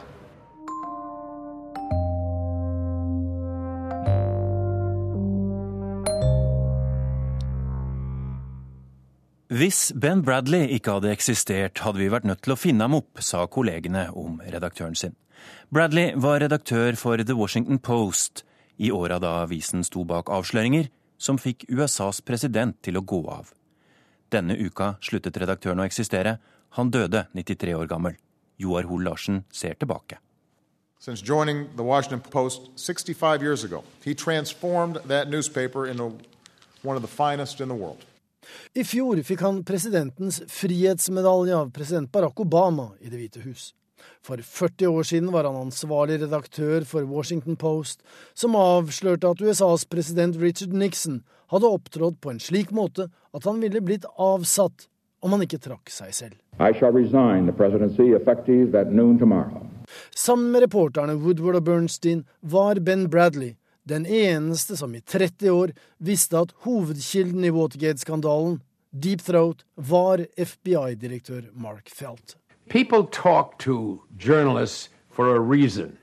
[9.50, 13.18] Hvis Ben Bradley ikke hadde eksistert, hadde vi vært nødt til å finne ham opp,
[13.18, 15.18] sa kollegene om redaktøren sin.
[15.74, 18.46] Bradley var redaktør for The Washington Post
[18.82, 20.88] i åra da avisen sto bak avsløringer
[21.22, 23.52] som fikk USAs president til å gå av.
[24.34, 26.38] Denne uka sluttet redaktøren å eksistere.
[26.74, 28.16] Han døde 93 år gammel.
[28.58, 30.18] Joar Hoel Larsen ser tilbake.
[30.98, 36.18] Since joining the Washington Post 65 years ago, he transformed that newspaper into
[36.82, 38.02] one of the finest in the world.
[38.74, 43.74] I fjor fikk han presidentens frihetsmedalje av president Barack Obama i Det hvite hus.
[44.22, 48.02] For 40 år siden var han ansvarlig redaktør for Washington Post,
[48.34, 51.22] som avslørte at USAs president Richard Nixon
[51.52, 54.88] hadde opptrådt på en slik måte at han ville blitt avsatt
[55.22, 56.36] om han ikke trakk seg selv.
[56.58, 59.66] I shall resign the presidency effective at noon tomorrow.
[60.14, 65.72] Sammen med reporterne Woodward og Bernstein var Ben Bradley den eneste som i 30 år
[65.98, 68.60] visste at hovedkilden i Watergate-skandalen,
[68.92, 72.36] Deep Throat, var FBI-direktør Mark Felt.
[72.68, 75.98] People talk to journalists for a reason.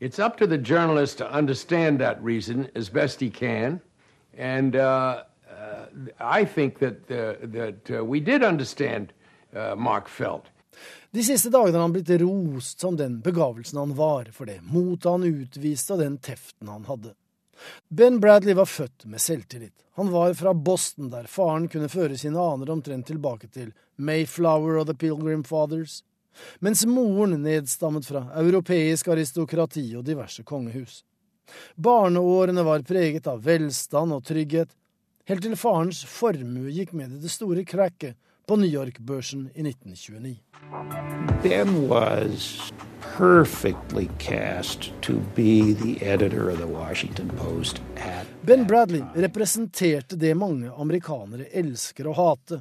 [0.00, 3.80] It's up to the journalist to understand that reason as best he can.
[4.36, 5.86] And uh, uh,
[6.20, 9.12] I think that, uh, that uh, we did understand
[9.54, 10.46] uh, Mark Felt.
[11.14, 15.12] De siste dagene har han blitt rost som den begavelsen han var, for det motet
[15.12, 17.14] han utviste og den teften han hadde.
[17.88, 19.74] Ben Bradley var født med selvtillit.
[19.96, 24.88] Han var fra Boston, der faren kunne føre sine aner omtrent tilbake til Mayflower og
[24.88, 26.02] The Pilgrim Fathers,
[26.58, 31.02] mens moren nedstammet fra europeisk aristokrati og diverse kongehus.
[31.76, 34.72] Barneårene var preget av velstand og trygghet,
[35.28, 40.36] helt til farens formue gikk med i det store cracket på New York-børsen i 1929.
[41.42, 42.72] Ben was
[43.16, 50.34] perfectly cast to be the editor of the Washington Post at Ben Bradley representerte det
[50.34, 52.60] mange amerikanere elsker å hate.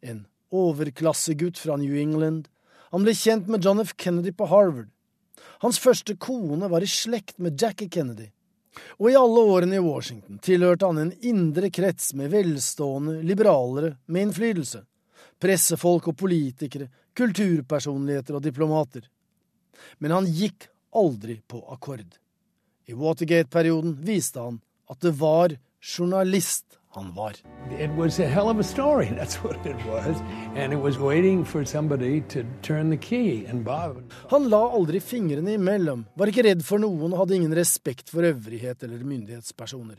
[0.00, 2.48] En overklassegutt fra New England.
[2.90, 3.94] Han ble kjent med John F.
[3.96, 4.90] Kennedy på Harvard.
[5.62, 8.32] Hans første kone var i slekt med Jackie Kennedy.
[8.98, 14.28] Og i alle årene i Washington tilhørte han en indre krets med velstående liberalere med
[14.28, 14.82] innflytelse.
[15.42, 16.86] Pressefolk og politikere,
[17.18, 19.08] kulturpersonligheter og diplomater.
[19.98, 22.18] Men han gikk aldri på akkord.
[22.86, 27.32] I Watergate-perioden viste han at det var journalist han var.
[27.78, 30.20] It was a hell of a story, that's what it was.
[30.54, 33.46] And it was waiting for somebody to turn the key.
[33.46, 37.56] And Bob Han la aldri fingrene imellom, var ikke redd for noen og hadde ingen
[37.56, 39.96] respekt for øvrighet eller myndighetspersoner.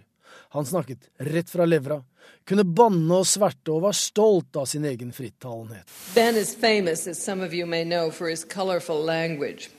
[0.53, 2.03] Han snakket rett fra levra,
[2.45, 5.89] kunne banne og sverte og var stolt av sin egen frittalenhet.
[6.13, 9.71] Ben is famous, as some of you may know, for his colorful language.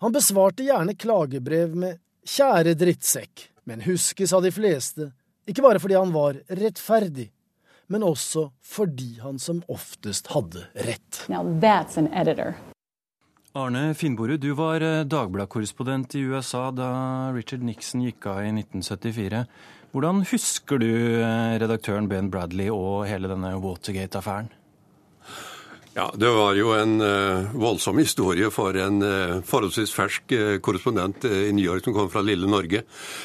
[0.00, 5.10] Han besvarte gjerne klagebrev med 'kjære drittsekk', men huskes av de fleste,
[5.44, 7.28] ikke bare fordi han var rettferdig,
[7.92, 11.26] men også fordi han som oftest hadde rett.
[11.28, 12.56] Now that's an editor.
[13.56, 16.88] Arne Finnborud, du var eh, Dagbladet-korrespondent i USA da
[17.32, 19.44] Richard Nixon gikk av i 1974.
[19.94, 20.90] Hvordan husker du
[21.22, 24.50] eh, redaktøren Ben Bradley og hele denne Watergate-affæren?
[25.96, 31.24] Ja, Det var jo en uh, voldsom historie for en uh, forholdsvis fersk uh, korrespondent
[31.24, 32.82] i New York som kom fra lille Norge.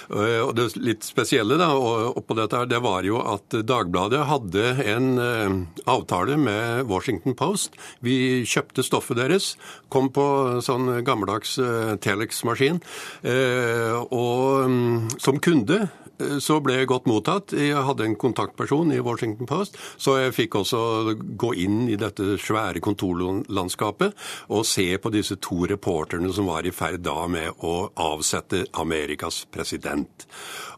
[0.07, 5.09] og Det litt spesielle da, oppå dette her, det var jo at Dagbladet hadde en
[5.83, 7.75] avtale med Washington Post.
[7.99, 9.55] Vi kjøpte stoffet deres,
[9.91, 10.25] kom på
[10.63, 11.57] sånn gammeldags
[12.03, 12.79] Telex-maskin,
[14.07, 15.89] og um, som kunde
[16.43, 17.55] så ble jeg godt mottatt.
[17.57, 20.81] Jeg hadde en kontaktperson i Washington Post, så jeg fikk også
[21.39, 24.15] gå inn i dette svære kontorlandskapet
[24.51, 29.43] og se på disse to reporterne som var i ferd da med å avsette Amerikas
[29.51, 30.27] president.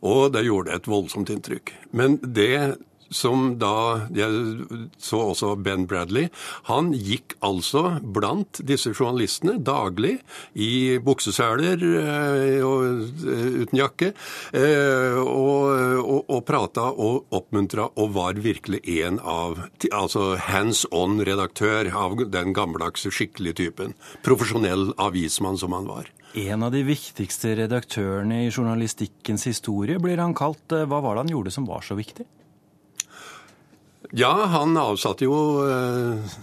[0.04, 1.74] Og det gjorde et voldsomt inntrykk.
[1.96, 2.78] Men det
[3.14, 6.30] som da Jeg så også Ben Bradley.
[6.70, 10.18] Han gikk altså blant disse journalistene daglig
[10.54, 14.14] i bukseseler eh, eh, uten jakke,
[14.58, 15.72] eh, og,
[16.04, 19.62] og, og prata og oppmuntra og var virkelig en av
[19.94, 23.94] Altså hands on-redaktør av den gammeldagse, skikkelige typen.
[24.26, 26.10] Profesjonell avismann som han var.
[26.34, 30.66] En av de viktigste redaktørene i journalistikkens historie blir han kalt.
[30.72, 32.26] Hva var det han gjorde som var så viktig?
[34.14, 35.36] Ja, han avsatte jo
[35.66, 36.40] eh,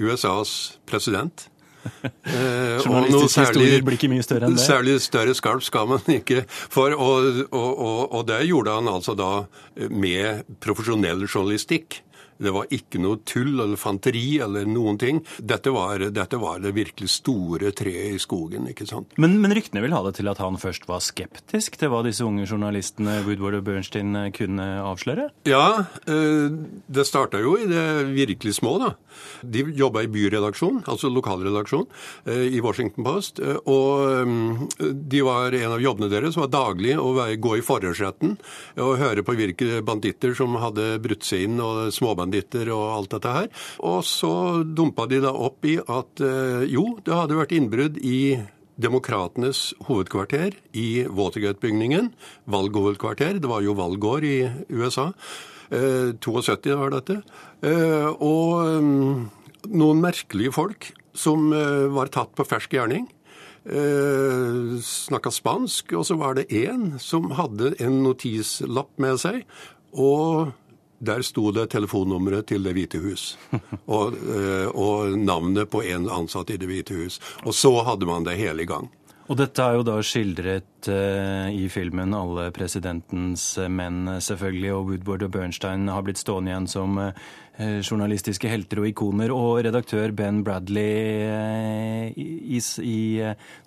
[0.00, 1.46] USAs president.
[2.30, 4.60] Eh, noe særlig, blir ikke mye større enn det.
[4.60, 6.42] Særlig større skarp skal man ikke.
[6.46, 9.30] For, og, og, og, og det gjorde han altså da
[9.88, 12.02] med profesjonell journalistikk.
[12.40, 15.20] Det var ikke noe tull eller fanteri eller noen ting.
[15.38, 18.68] Dette var, dette var det virkelig store treet i skogen.
[18.70, 19.12] ikke sant?
[19.20, 22.24] Men, men, ryktene vil ha det til at han først var skeptisk til hva disse
[22.24, 25.28] unge journalistene Woodward og Bernstein kunne avsløre?
[25.48, 26.48] Ja, eh,
[26.88, 27.84] det starta jo i det
[28.14, 28.94] virkelig små, da.
[29.44, 31.86] De jobba i byredaksjon, altså lokalredaksjon,
[32.24, 33.42] eh, i Washington Post.
[33.44, 38.36] Eh, og de var en av jobbene deres var daglig å gå i forhørsretten
[38.80, 43.10] og høre på hvilke banditter som hadde brutt seg inn, og småbanditter banditter og alt
[43.16, 43.50] dette her.
[43.82, 48.38] Og så dumpa de da opp i at eh, jo, det hadde vært innbrudd i
[48.80, 52.12] Demokratenes hovedkvarter i Watergate-bygningen.
[52.48, 53.40] Valghovedkvarter.
[53.40, 54.36] Det var jo valgår i
[54.70, 55.10] USA.
[55.70, 57.20] Eh, 72 var dette.
[57.62, 59.28] Eh, og um,
[59.68, 63.10] noen merkelige folk som eh, var tatt på fersk gjerning.
[63.68, 69.44] Eh, snakka spansk, og så var det én som hadde en notislapp med seg.
[69.92, 70.54] Og
[71.00, 73.38] Der sto det telefonnummeret til Det hvite hus.
[73.96, 77.20] Og, eh, og navnet på en ansatt i Det hvite hus.
[77.46, 78.90] Og så hadde man det hele i gang.
[79.30, 84.72] Og dette er jo da skildret uh, i filmen alle presidentens menn, selvfølgelig.
[84.74, 86.98] Og Woodward og Bernstein har blitt stående igjen som
[87.60, 89.30] journalistiske helter og ikoner.
[89.30, 93.00] Og redaktør Ben Bradley uh, i, i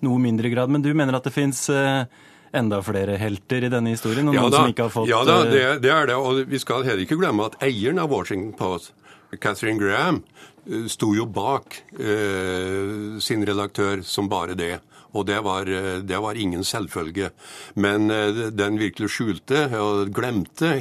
[0.04, 0.70] noe mindre grad.
[0.70, 1.64] Men du mener at det fins
[2.56, 4.28] enda flere helter i denne historien?
[4.30, 6.16] Og ja, noen da, som ikke har fått Ja da, det, det, er det.
[6.16, 8.86] Og vi skal heller ikke glemme at eieren av Washington Post,
[9.40, 10.18] Catherine Graham,
[10.88, 14.80] sto jo bak eh, sin redaktør som bare det.
[15.14, 15.64] Og det var,
[16.02, 17.30] det var, ingen selvfølge.
[17.78, 18.10] Men
[18.50, 20.74] den virkelig skjulte og glemte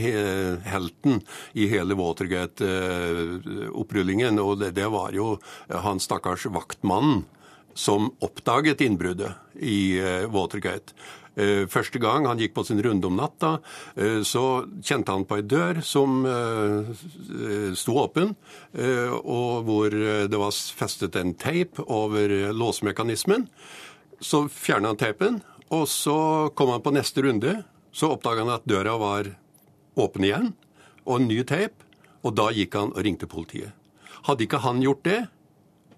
[0.65, 1.21] helten
[1.53, 4.39] i hele Watergate-opprullingen.
[4.41, 5.37] Og det, det, var jo
[5.69, 7.29] han stakkars vaktmannen
[7.77, 10.01] som oppdaget innbruddet i
[10.33, 10.97] Watergate.
[11.33, 13.55] Første gang han gikk på sin runde om natta,
[14.21, 14.43] så
[14.85, 16.21] kjente han på ei dør som
[17.73, 18.35] sto åpen,
[19.17, 19.97] og hvor
[20.29, 23.47] det var festet en teip over låsmekanismen.
[24.21, 25.41] Så fjerna han teipen,
[25.73, 27.63] og så kom han på neste runde.
[27.89, 29.33] Så oppdaga han at døra var
[29.97, 30.53] åpen igjen,
[31.05, 31.81] og en ny teip.
[32.23, 33.73] Og da gikk han og ringte politiet.
[34.29, 35.25] Hadde ikke han gjort det,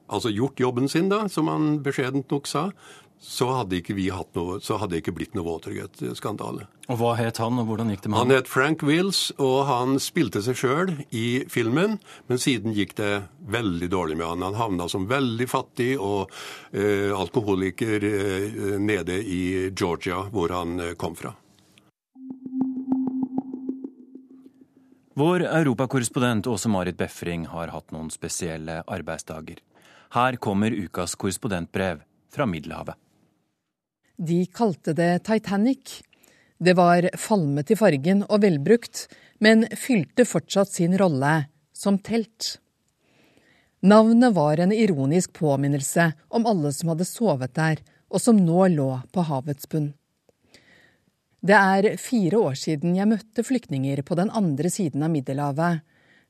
[0.09, 2.71] altså gjort jobben sin, da, som han beskjedent nok sa,
[3.20, 6.68] så hadde ikke vi hatt noe, så hadde det ikke blitt noe Watergate-skandale.
[6.91, 8.28] Og Hva het han, og hvordan gikk det med han?
[8.28, 11.97] Han het Frank Wills, og han spilte seg sjøl i filmen,
[12.30, 13.13] men siden gikk det
[13.49, 14.45] veldig dårlig med han.
[14.45, 16.30] Han havna som veldig fattig og
[16.72, 21.34] eh, alkoholiker eh, nede i Georgia, hvor han eh, kom fra.
[25.16, 29.61] Vår europakorrespondent Åse Marit Befring har hatt noen spesielle arbeidsdager.
[30.11, 32.03] Her kommer ukas korrespondentbrev
[32.36, 32.99] fra Middelhavet.
[34.18, 36.03] De kalte det Titanic.
[36.57, 39.07] Det var falmet i fargen og velbrukt,
[39.43, 41.34] men fylte fortsatt sin rolle
[41.76, 42.59] som telt.
[43.86, 48.89] Navnet var en ironisk påminnelse om alle som hadde sovet der, og som nå lå
[49.11, 49.91] på havets bunn.
[51.45, 55.84] Det er fire år siden jeg møtte flyktninger på den andre siden av Middelhavet.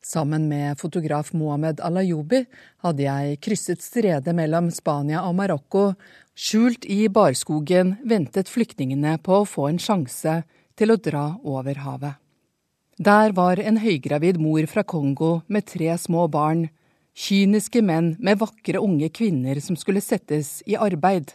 [0.05, 2.43] Sammen med fotograf Mohammed Alayoubi
[2.85, 5.87] hadde jeg krysset stredet mellom Spania og Marokko
[6.37, 10.35] Skjult i barskogen ventet flyktningene på å få en sjanse
[10.77, 12.19] til å dra over havet.
[13.01, 16.67] Der var en høygravid mor fra Kongo med tre små barn,
[17.17, 21.33] kyniske menn med vakre unge kvinner som skulle settes i arbeid,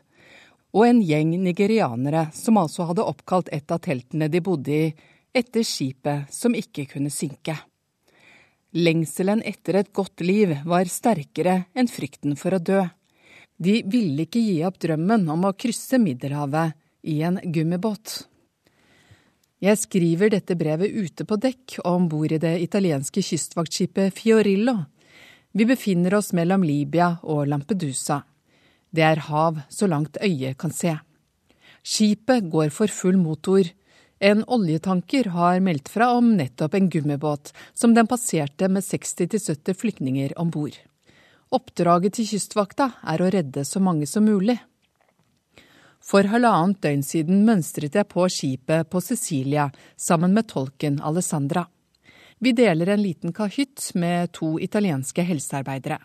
[0.70, 4.94] og en gjeng nigerianere som altså hadde oppkalt et av teltene de bodde i,
[5.34, 7.58] etter skipet som ikke kunne synke.
[8.70, 12.84] Lengselen etter et godt liv var sterkere enn frykten for å dø.
[13.58, 16.76] De ville ikke gi opp drømmen om å krysse Middelhavet
[17.10, 18.22] i en gummibåt.
[19.60, 24.78] Jeg skriver dette brevet ute på dekk og om bord i det italienske kystvaktskipet Fiorillo.
[25.52, 28.22] Vi befinner oss mellom Libya og Lampedusa.
[28.90, 30.94] Det er hav så langt øyet kan se.
[31.82, 33.66] Skipet går for full motor.
[34.22, 40.34] En oljetanker har meldt fra om nettopp en gummibåt som den passerte med 60-70 flyktninger
[40.38, 40.76] om bord.
[41.48, 44.58] Oppdraget til Kystvakta er å redde så mange som mulig.
[46.04, 51.64] For halvannet døgn siden mønstret jeg på skipet på Sicilia sammen med tolken Alessandra.
[52.38, 55.96] Vi deler en liten kahytt med to italienske helsearbeidere.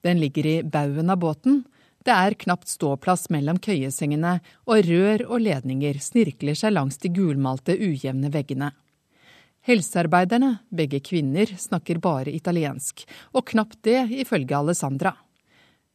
[0.00, 1.62] Den ligger i baugen av båten.
[2.00, 7.76] Det er knapt ståplass mellom køyesengene, og rør og ledninger snirkler seg langs de gulmalte,
[7.76, 8.70] ujevne veggene.
[9.68, 13.04] Helsearbeiderne, begge kvinner, snakker bare italiensk,
[13.36, 15.12] og knapt det ifølge Alessandra.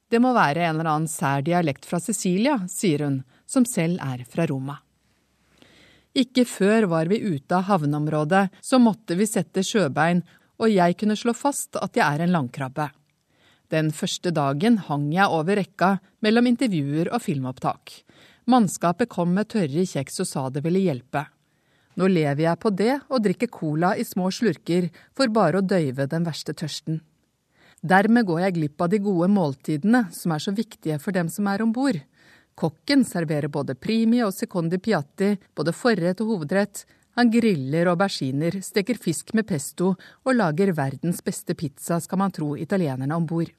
[0.06, 4.22] Det må være en eller annen sær dialekt fra Sicilia, sier hun, som selv er
[4.30, 4.78] fra Roma.
[6.16, 10.22] Ikke før var vi ute av havneområdet, så måtte vi sette sjøbein,
[10.62, 12.88] og jeg kunne slå fast at jeg er en landkrabbe.
[13.74, 15.96] Den første dagen hang jeg over rekka
[16.26, 17.94] mellom intervjuer og filmopptak.
[18.46, 21.26] Mannskapet kom med tørre kjeks og sa det ville hjelpe.
[21.96, 26.06] Nå lever jeg på det og drikker cola i små slurker for bare å døyve
[26.12, 27.00] den verste tørsten.
[27.86, 31.48] Dermed går jeg glipp av de gode måltidene som er så viktige for dem som
[31.50, 32.00] er om bord.
[32.56, 36.86] Kokken serverer både primi og secondi piatti, både forrett og hovedrett.
[37.16, 42.56] Han griller auberginer, steker fisk med pesto og lager verdens beste pizza, skal man tro
[42.60, 43.54] italienerne om bord.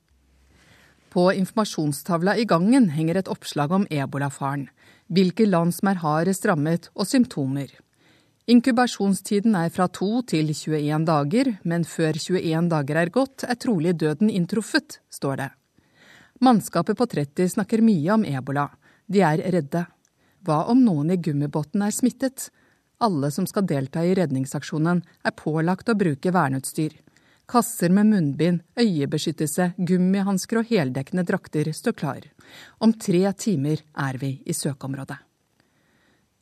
[1.09, 4.67] På informasjonstavla i gangen henger et oppslag om ebolafaren,
[5.09, 7.71] hvilke land som er hardest rammet og symptomer.
[8.47, 13.97] Inkubasjonstiden er fra 2 til 21 dager, men før 21 dager er gått, er trolig
[13.99, 15.49] døden inntruffet, står det.
[16.45, 18.69] Mannskapet på 30 snakker mye om ebola.
[19.09, 19.87] De er redde.
[20.45, 22.51] Hva om noen i gummibåten er smittet?
[22.99, 26.95] Alle som skal delta i redningsaksjonen, er pålagt å bruke verneutstyr.
[27.47, 32.23] Kasser med munnbind, øyebeskyttelse, gummihansker og heldekkende drakter står klar.
[32.83, 35.19] Om tre timer er vi i søkeområdet.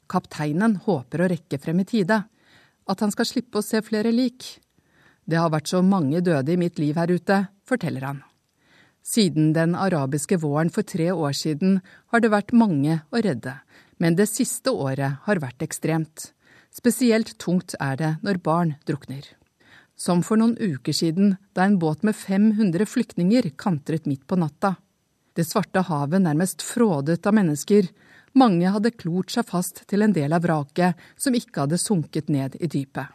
[0.09, 2.21] Kapteinen håper å rekke frem i tide.
[2.87, 4.47] At han skal slippe å se flere lik.
[5.25, 8.23] Det har vært så mange døde i mitt liv her ute, forteller han.
[9.05, 11.81] Siden den arabiske våren for tre år siden
[12.13, 13.59] har det vært mange å redde,
[14.01, 16.31] men det siste året har vært ekstremt.
[16.75, 19.23] Spesielt tungt er det når barn drukner.
[19.95, 24.75] Som for noen uker siden, da en båt med 500 flyktninger kantret midt på natta.
[25.35, 27.87] Det svarte havet nærmest frådet av mennesker.
[28.35, 32.59] Mange hadde klort seg fast til en del av vraket som ikke hadde sunket ned
[32.59, 33.07] i dypet.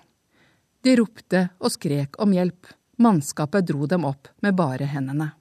[0.84, 2.72] De ropte og skrek om hjelp.
[3.00, 5.34] Mannskapet dro dem opp med bare hendene.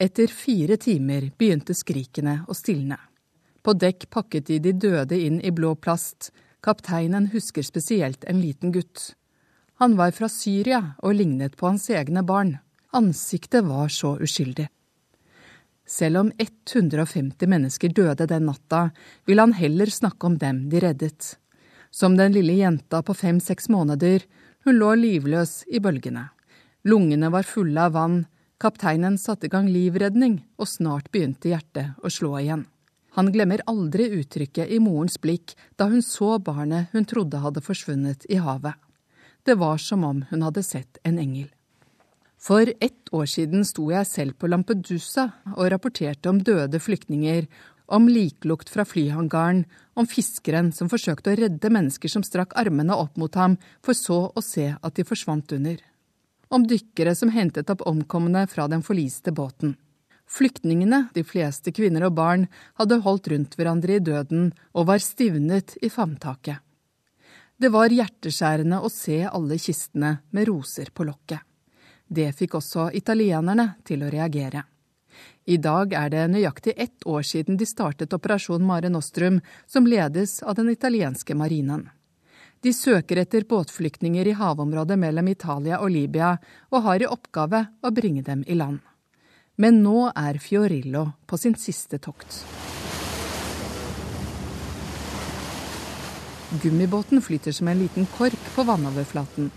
[0.00, 2.96] Etter fire timer begynte skrikene å stilne.
[3.60, 8.72] På dekk pakket de de døde inn i blå plast, Kapteinen husker spesielt en liten
[8.72, 9.14] gutt.
[9.80, 12.58] Han var fra Syria og lignet på hans egne barn.
[12.92, 14.66] Ansiktet var så uskyldig.
[15.88, 18.90] Selv om 150 mennesker døde den natta,
[19.26, 21.36] vil han heller snakke om dem de reddet.
[21.90, 24.26] Som den lille jenta på fem–seks måneder,
[24.64, 26.28] hun lå livløs i bølgene.
[26.84, 28.20] Lungene var fulle av vann,
[28.60, 32.68] kapteinen satte i gang livredning, og snart begynte hjertet å slå igjen.
[33.16, 38.26] Han glemmer aldri uttrykket i morens blikk da hun så barnet hun trodde hadde forsvunnet
[38.30, 38.74] i havet.
[39.42, 41.48] Det var som om hun hadde sett en engel.
[42.40, 47.44] For ett år siden sto jeg selv på Lampedusa og rapporterte om døde flyktninger,
[47.90, 49.64] om liklukt fra flyhangaren,
[49.98, 54.22] om fiskeren som forsøkte å redde mennesker som strakk armene opp mot ham, for så
[54.30, 55.80] å se at de forsvant under.
[56.48, 59.74] Om dykkere som hentet opp omkomne fra den forliste båten.
[60.30, 62.46] Flyktningene, de fleste kvinner og barn,
[62.78, 66.62] hadde holdt rundt hverandre i døden og var stivnet i favntaket.
[67.60, 71.42] Det var hjerteskjærende å se alle kistene med roser på lokket.
[72.06, 74.62] Det fikk også italienerne til å reagere.
[75.50, 80.40] I dag er det nøyaktig ett år siden de startet Operasjon Mare Nostrum, som ledes
[80.42, 81.88] av den italienske marinen.
[82.62, 86.36] De søker etter båtflyktninger i havområdet mellom Italia og Libya,
[86.70, 88.78] og har i oppgave å bringe dem i land.
[89.60, 92.38] Men nå er Fiorillo på sin siste tokt.
[96.62, 99.50] Gummibåten flyter som en liten kork på vannoverflaten.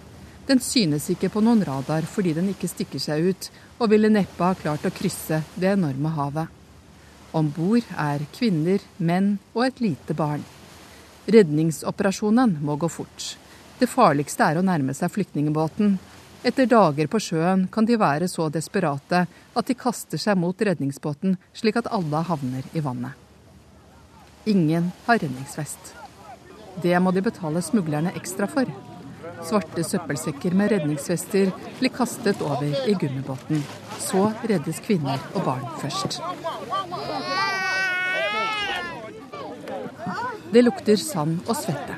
[0.48, 3.48] Den synes ikke på noen radar fordi den ikke stikker seg ut,
[3.80, 6.52] og ville neppe ha klart å krysse det enorme havet.
[7.32, 10.44] Om bord er kvinner, menn og et lite barn.
[11.32, 13.38] Redningsoperasjonen må gå fort.
[13.80, 15.96] Det farligste er å nærme seg flyktningbåten,
[16.44, 21.38] etter dager på sjøen kan de være så desperate at de kaster seg mot redningsbåten,
[21.56, 23.16] slik at alle havner i vannet.
[24.46, 25.94] Ingen har redningsvest.
[26.84, 28.68] Det må de betale smuglerne ekstra for.
[29.48, 33.64] Svarte søppelsekker med redningsvester blir kastet over i gummibåten.
[34.04, 36.20] Så reddes kvinner og barn først.
[40.54, 41.96] Det lukter sand og svette.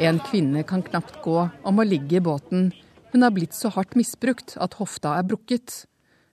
[0.00, 2.72] En kvinne kan knapt gå og må ligge i båten
[3.14, 5.84] hun har blitt så hardt misbrukt at hofta er brukket.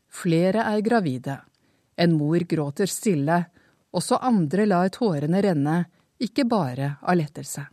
[0.10, 1.36] Flere er gravide.
[1.94, 3.44] En mor gråter stille.
[3.94, 5.76] Også andre lar tårene renne,
[6.18, 7.68] ikke bare av lettelse.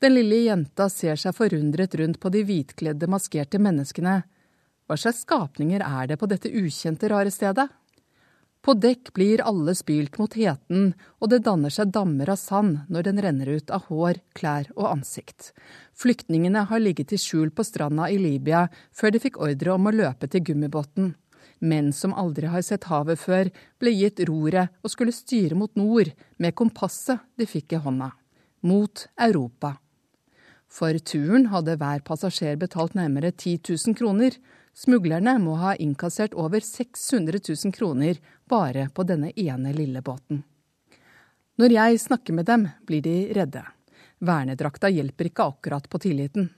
[0.00, 4.22] Den lille jenta ser seg forundret rundt på de hvitkledde, maskerte menneskene.
[4.88, 7.68] Hva slags skapninger er det på dette ukjente, rare stedet?
[8.68, 10.90] På dekk blir alle spylt mot heten,
[11.24, 14.90] og det danner seg dammer av sand når den renner ut av hår, klær og
[14.90, 15.54] ansikt.
[15.96, 19.94] Flyktningene har ligget i skjul på stranda i Libya før de fikk ordre om å
[19.94, 21.14] løpe til gummibåten.
[21.64, 23.48] Menn som aldri har sett havet før,
[23.80, 28.10] ble gitt roret og skulle styre mot nord med kompasset de fikk i hånda.
[28.68, 29.78] Mot Europa.
[30.68, 34.36] For turen hadde hver passasjer betalt nærmere 10 000 kroner,
[34.78, 40.44] Smuglerne må ha innkassert over 600 000 kroner bare på denne ene lille båten.
[41.58, 43.64] Når jeg snakker med dem, blir de redde.
[44.22, 46.52] Vernedrakta hjelper ikke akkurat på tilliten.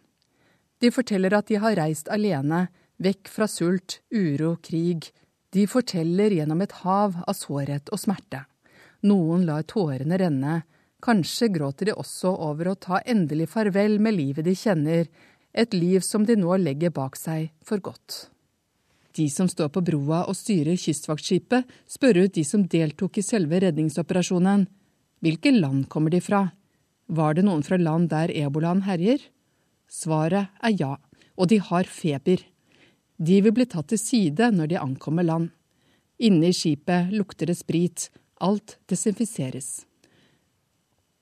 [0.81, 2.67] De forteller at de har reist alene,
[3.01, 5.09] vekk fra sult, uro, krig.
[5.53, 8.45] De forteller gjennom et hav av sårhet og smerte.
[9.09, 10.61] Noen lar tårene renne,
[11.01, 15.09] kanskje gråter de også over å ta endelig farvel med livet de kjenner,
[15.53, 18.29] et liv som de nå legger bak seg for godt.
[19.17, 23.59] De som står på broa og styrer kystvaktskipet, spør ut de som deltok i selve
[23.65, 24.69] redningsoperasjonen.
[25.21, 26.47] Hvilke land kommer de fra?
[27.11, 29.19] Var det noen fra land der ebolaen herjer?
[29.91, 30.95] Svaret er ja,
[31.35, 32.45] og de har feber.
[33.19, 35.51] De vil bli tatt til side når de ankommer land.
[36.23, 38.09] Inne i skipet lukter det sprit.
[38.41, 39.90] Alt desinfiseres.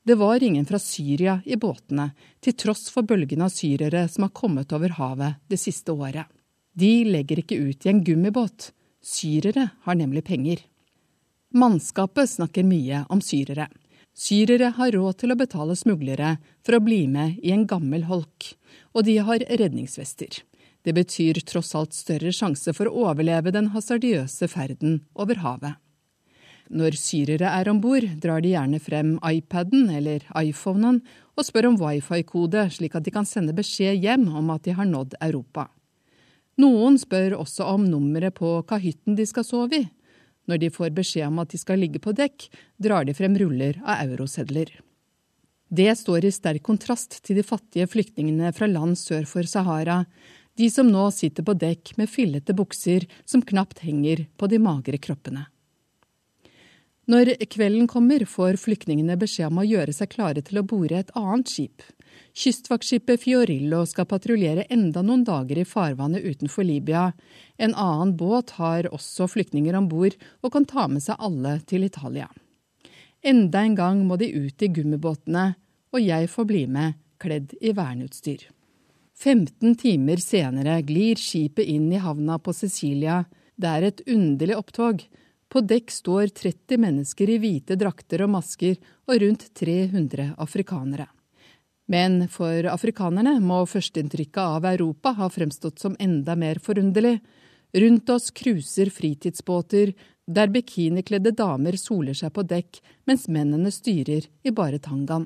[0.09, 2.07] Det var ingen fra Syria i båtene,
[2.41, 6.25] til tross for bølgene av syrere som har kommet over havet det siste året.
[6.73, 8.71] De legger ikke ut i en gummibåt.
[9.05, 10.63] Syrere har nemlig penger.
[11.53, 13.67] Mannskapet snakker mye om syrere.
[14.17, 18.55] Syrere har råd til å betale smuglere for å bli med i en gammel holk,
[18.97, 20.41] og de har redningsvester.
[20.89, 25.77] Det betyr tross alt større sjanse for å overleve den hasardiøse ferden over havet.
[26.69, 31.01] Når syrere er om bord, drar de gjerne frem iPaden eller iPhonen
[31.39, 34.89] og spør om wifi-kode, slik at de kan sende beskjed hjem om at de har
[34.89, 35.69] nådd Europa.
[36.59, 39.87] Noen spør også om nummeret på kahytten de skal sove i.
[40.49, 43.81] Når de får beskjed om at de skal ligge på dekk, drar de frem ruller
[43.85, 44.73] av eurosedler.
[45.69, 50.03] Det står i sterk kontrast til de fattige flyktningene fra land sør for Sahara,
[50.59, 54.99] de som nå sitter på dekk med fillete bukser som knapt henger på de magre
[54.99, 55.47] kroppene.
[57.09, 61.13] Når kvelden kommer, får flyktningene beskjed om å gjøre seg klare til å bore et
[61.17, 61.85] annet skip.
[62.37, 67.07] Kystvaktskipet Fiorillo skal patruljere enda noen dager i farvannet utenfor Libya.
[67.57, 71.87] En annen båt har også flyktninger om bord og kan ta med seg alle til
[71.87, 72.29] Italia.
[73.25, 75.55] Enda en gang må de ut i gummibåtene,
[75.91, 78.45] og jeg får bli med, kledd i verneutstyr.
[79.19, 83.25] 15 timer senere glir skipet inn i havna på Sicilia.
[83.57, 85.03] Det er et underlig opptog.
[85.49, 88.77] På dekk står 30 mennesker i hvite drakter og masker
[89.09, 91.09] og rundt 300 afrikanere.
[91.89, 97.17] Men for afrikanerne må førsteinntrykket av Europa ha fremstått som enda mer forunderlig.
[97.73, 99.95] Rundt oss cruiser fritidsbåter
[100.29, 105.25] der bikinikledde damer soler seg på dekk, mens mennene styrer i bare tangaen.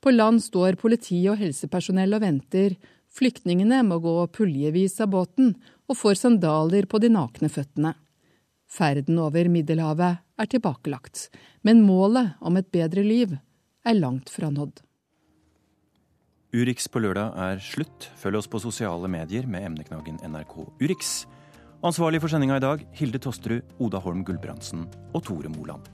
[0.00, 2.78] På land står politi og helsepersonell og venter.
[3.12, 5.52] Flyktningene må gå puljevis av båten
[5.86, 7.92] og får sandaler på de nakne føttene.
[8.72, 11.26] Ferden over Middelhavet er tilbakelagt,
[11.66, 13.34] men målet om et bedre liv
[13.84, 14.80] er langt fra nådd.
[16.52, 18.08] Urix på lørdag er slutt.
[18.20, 21.22] Følg oss på sosiale medier med emneknaggen NRK Urix.
[21.84, 25.88] Ansvarlig for sendinga i dag Hilde Tosterud, Oda Holm Gulbrandsen og Tore Moland.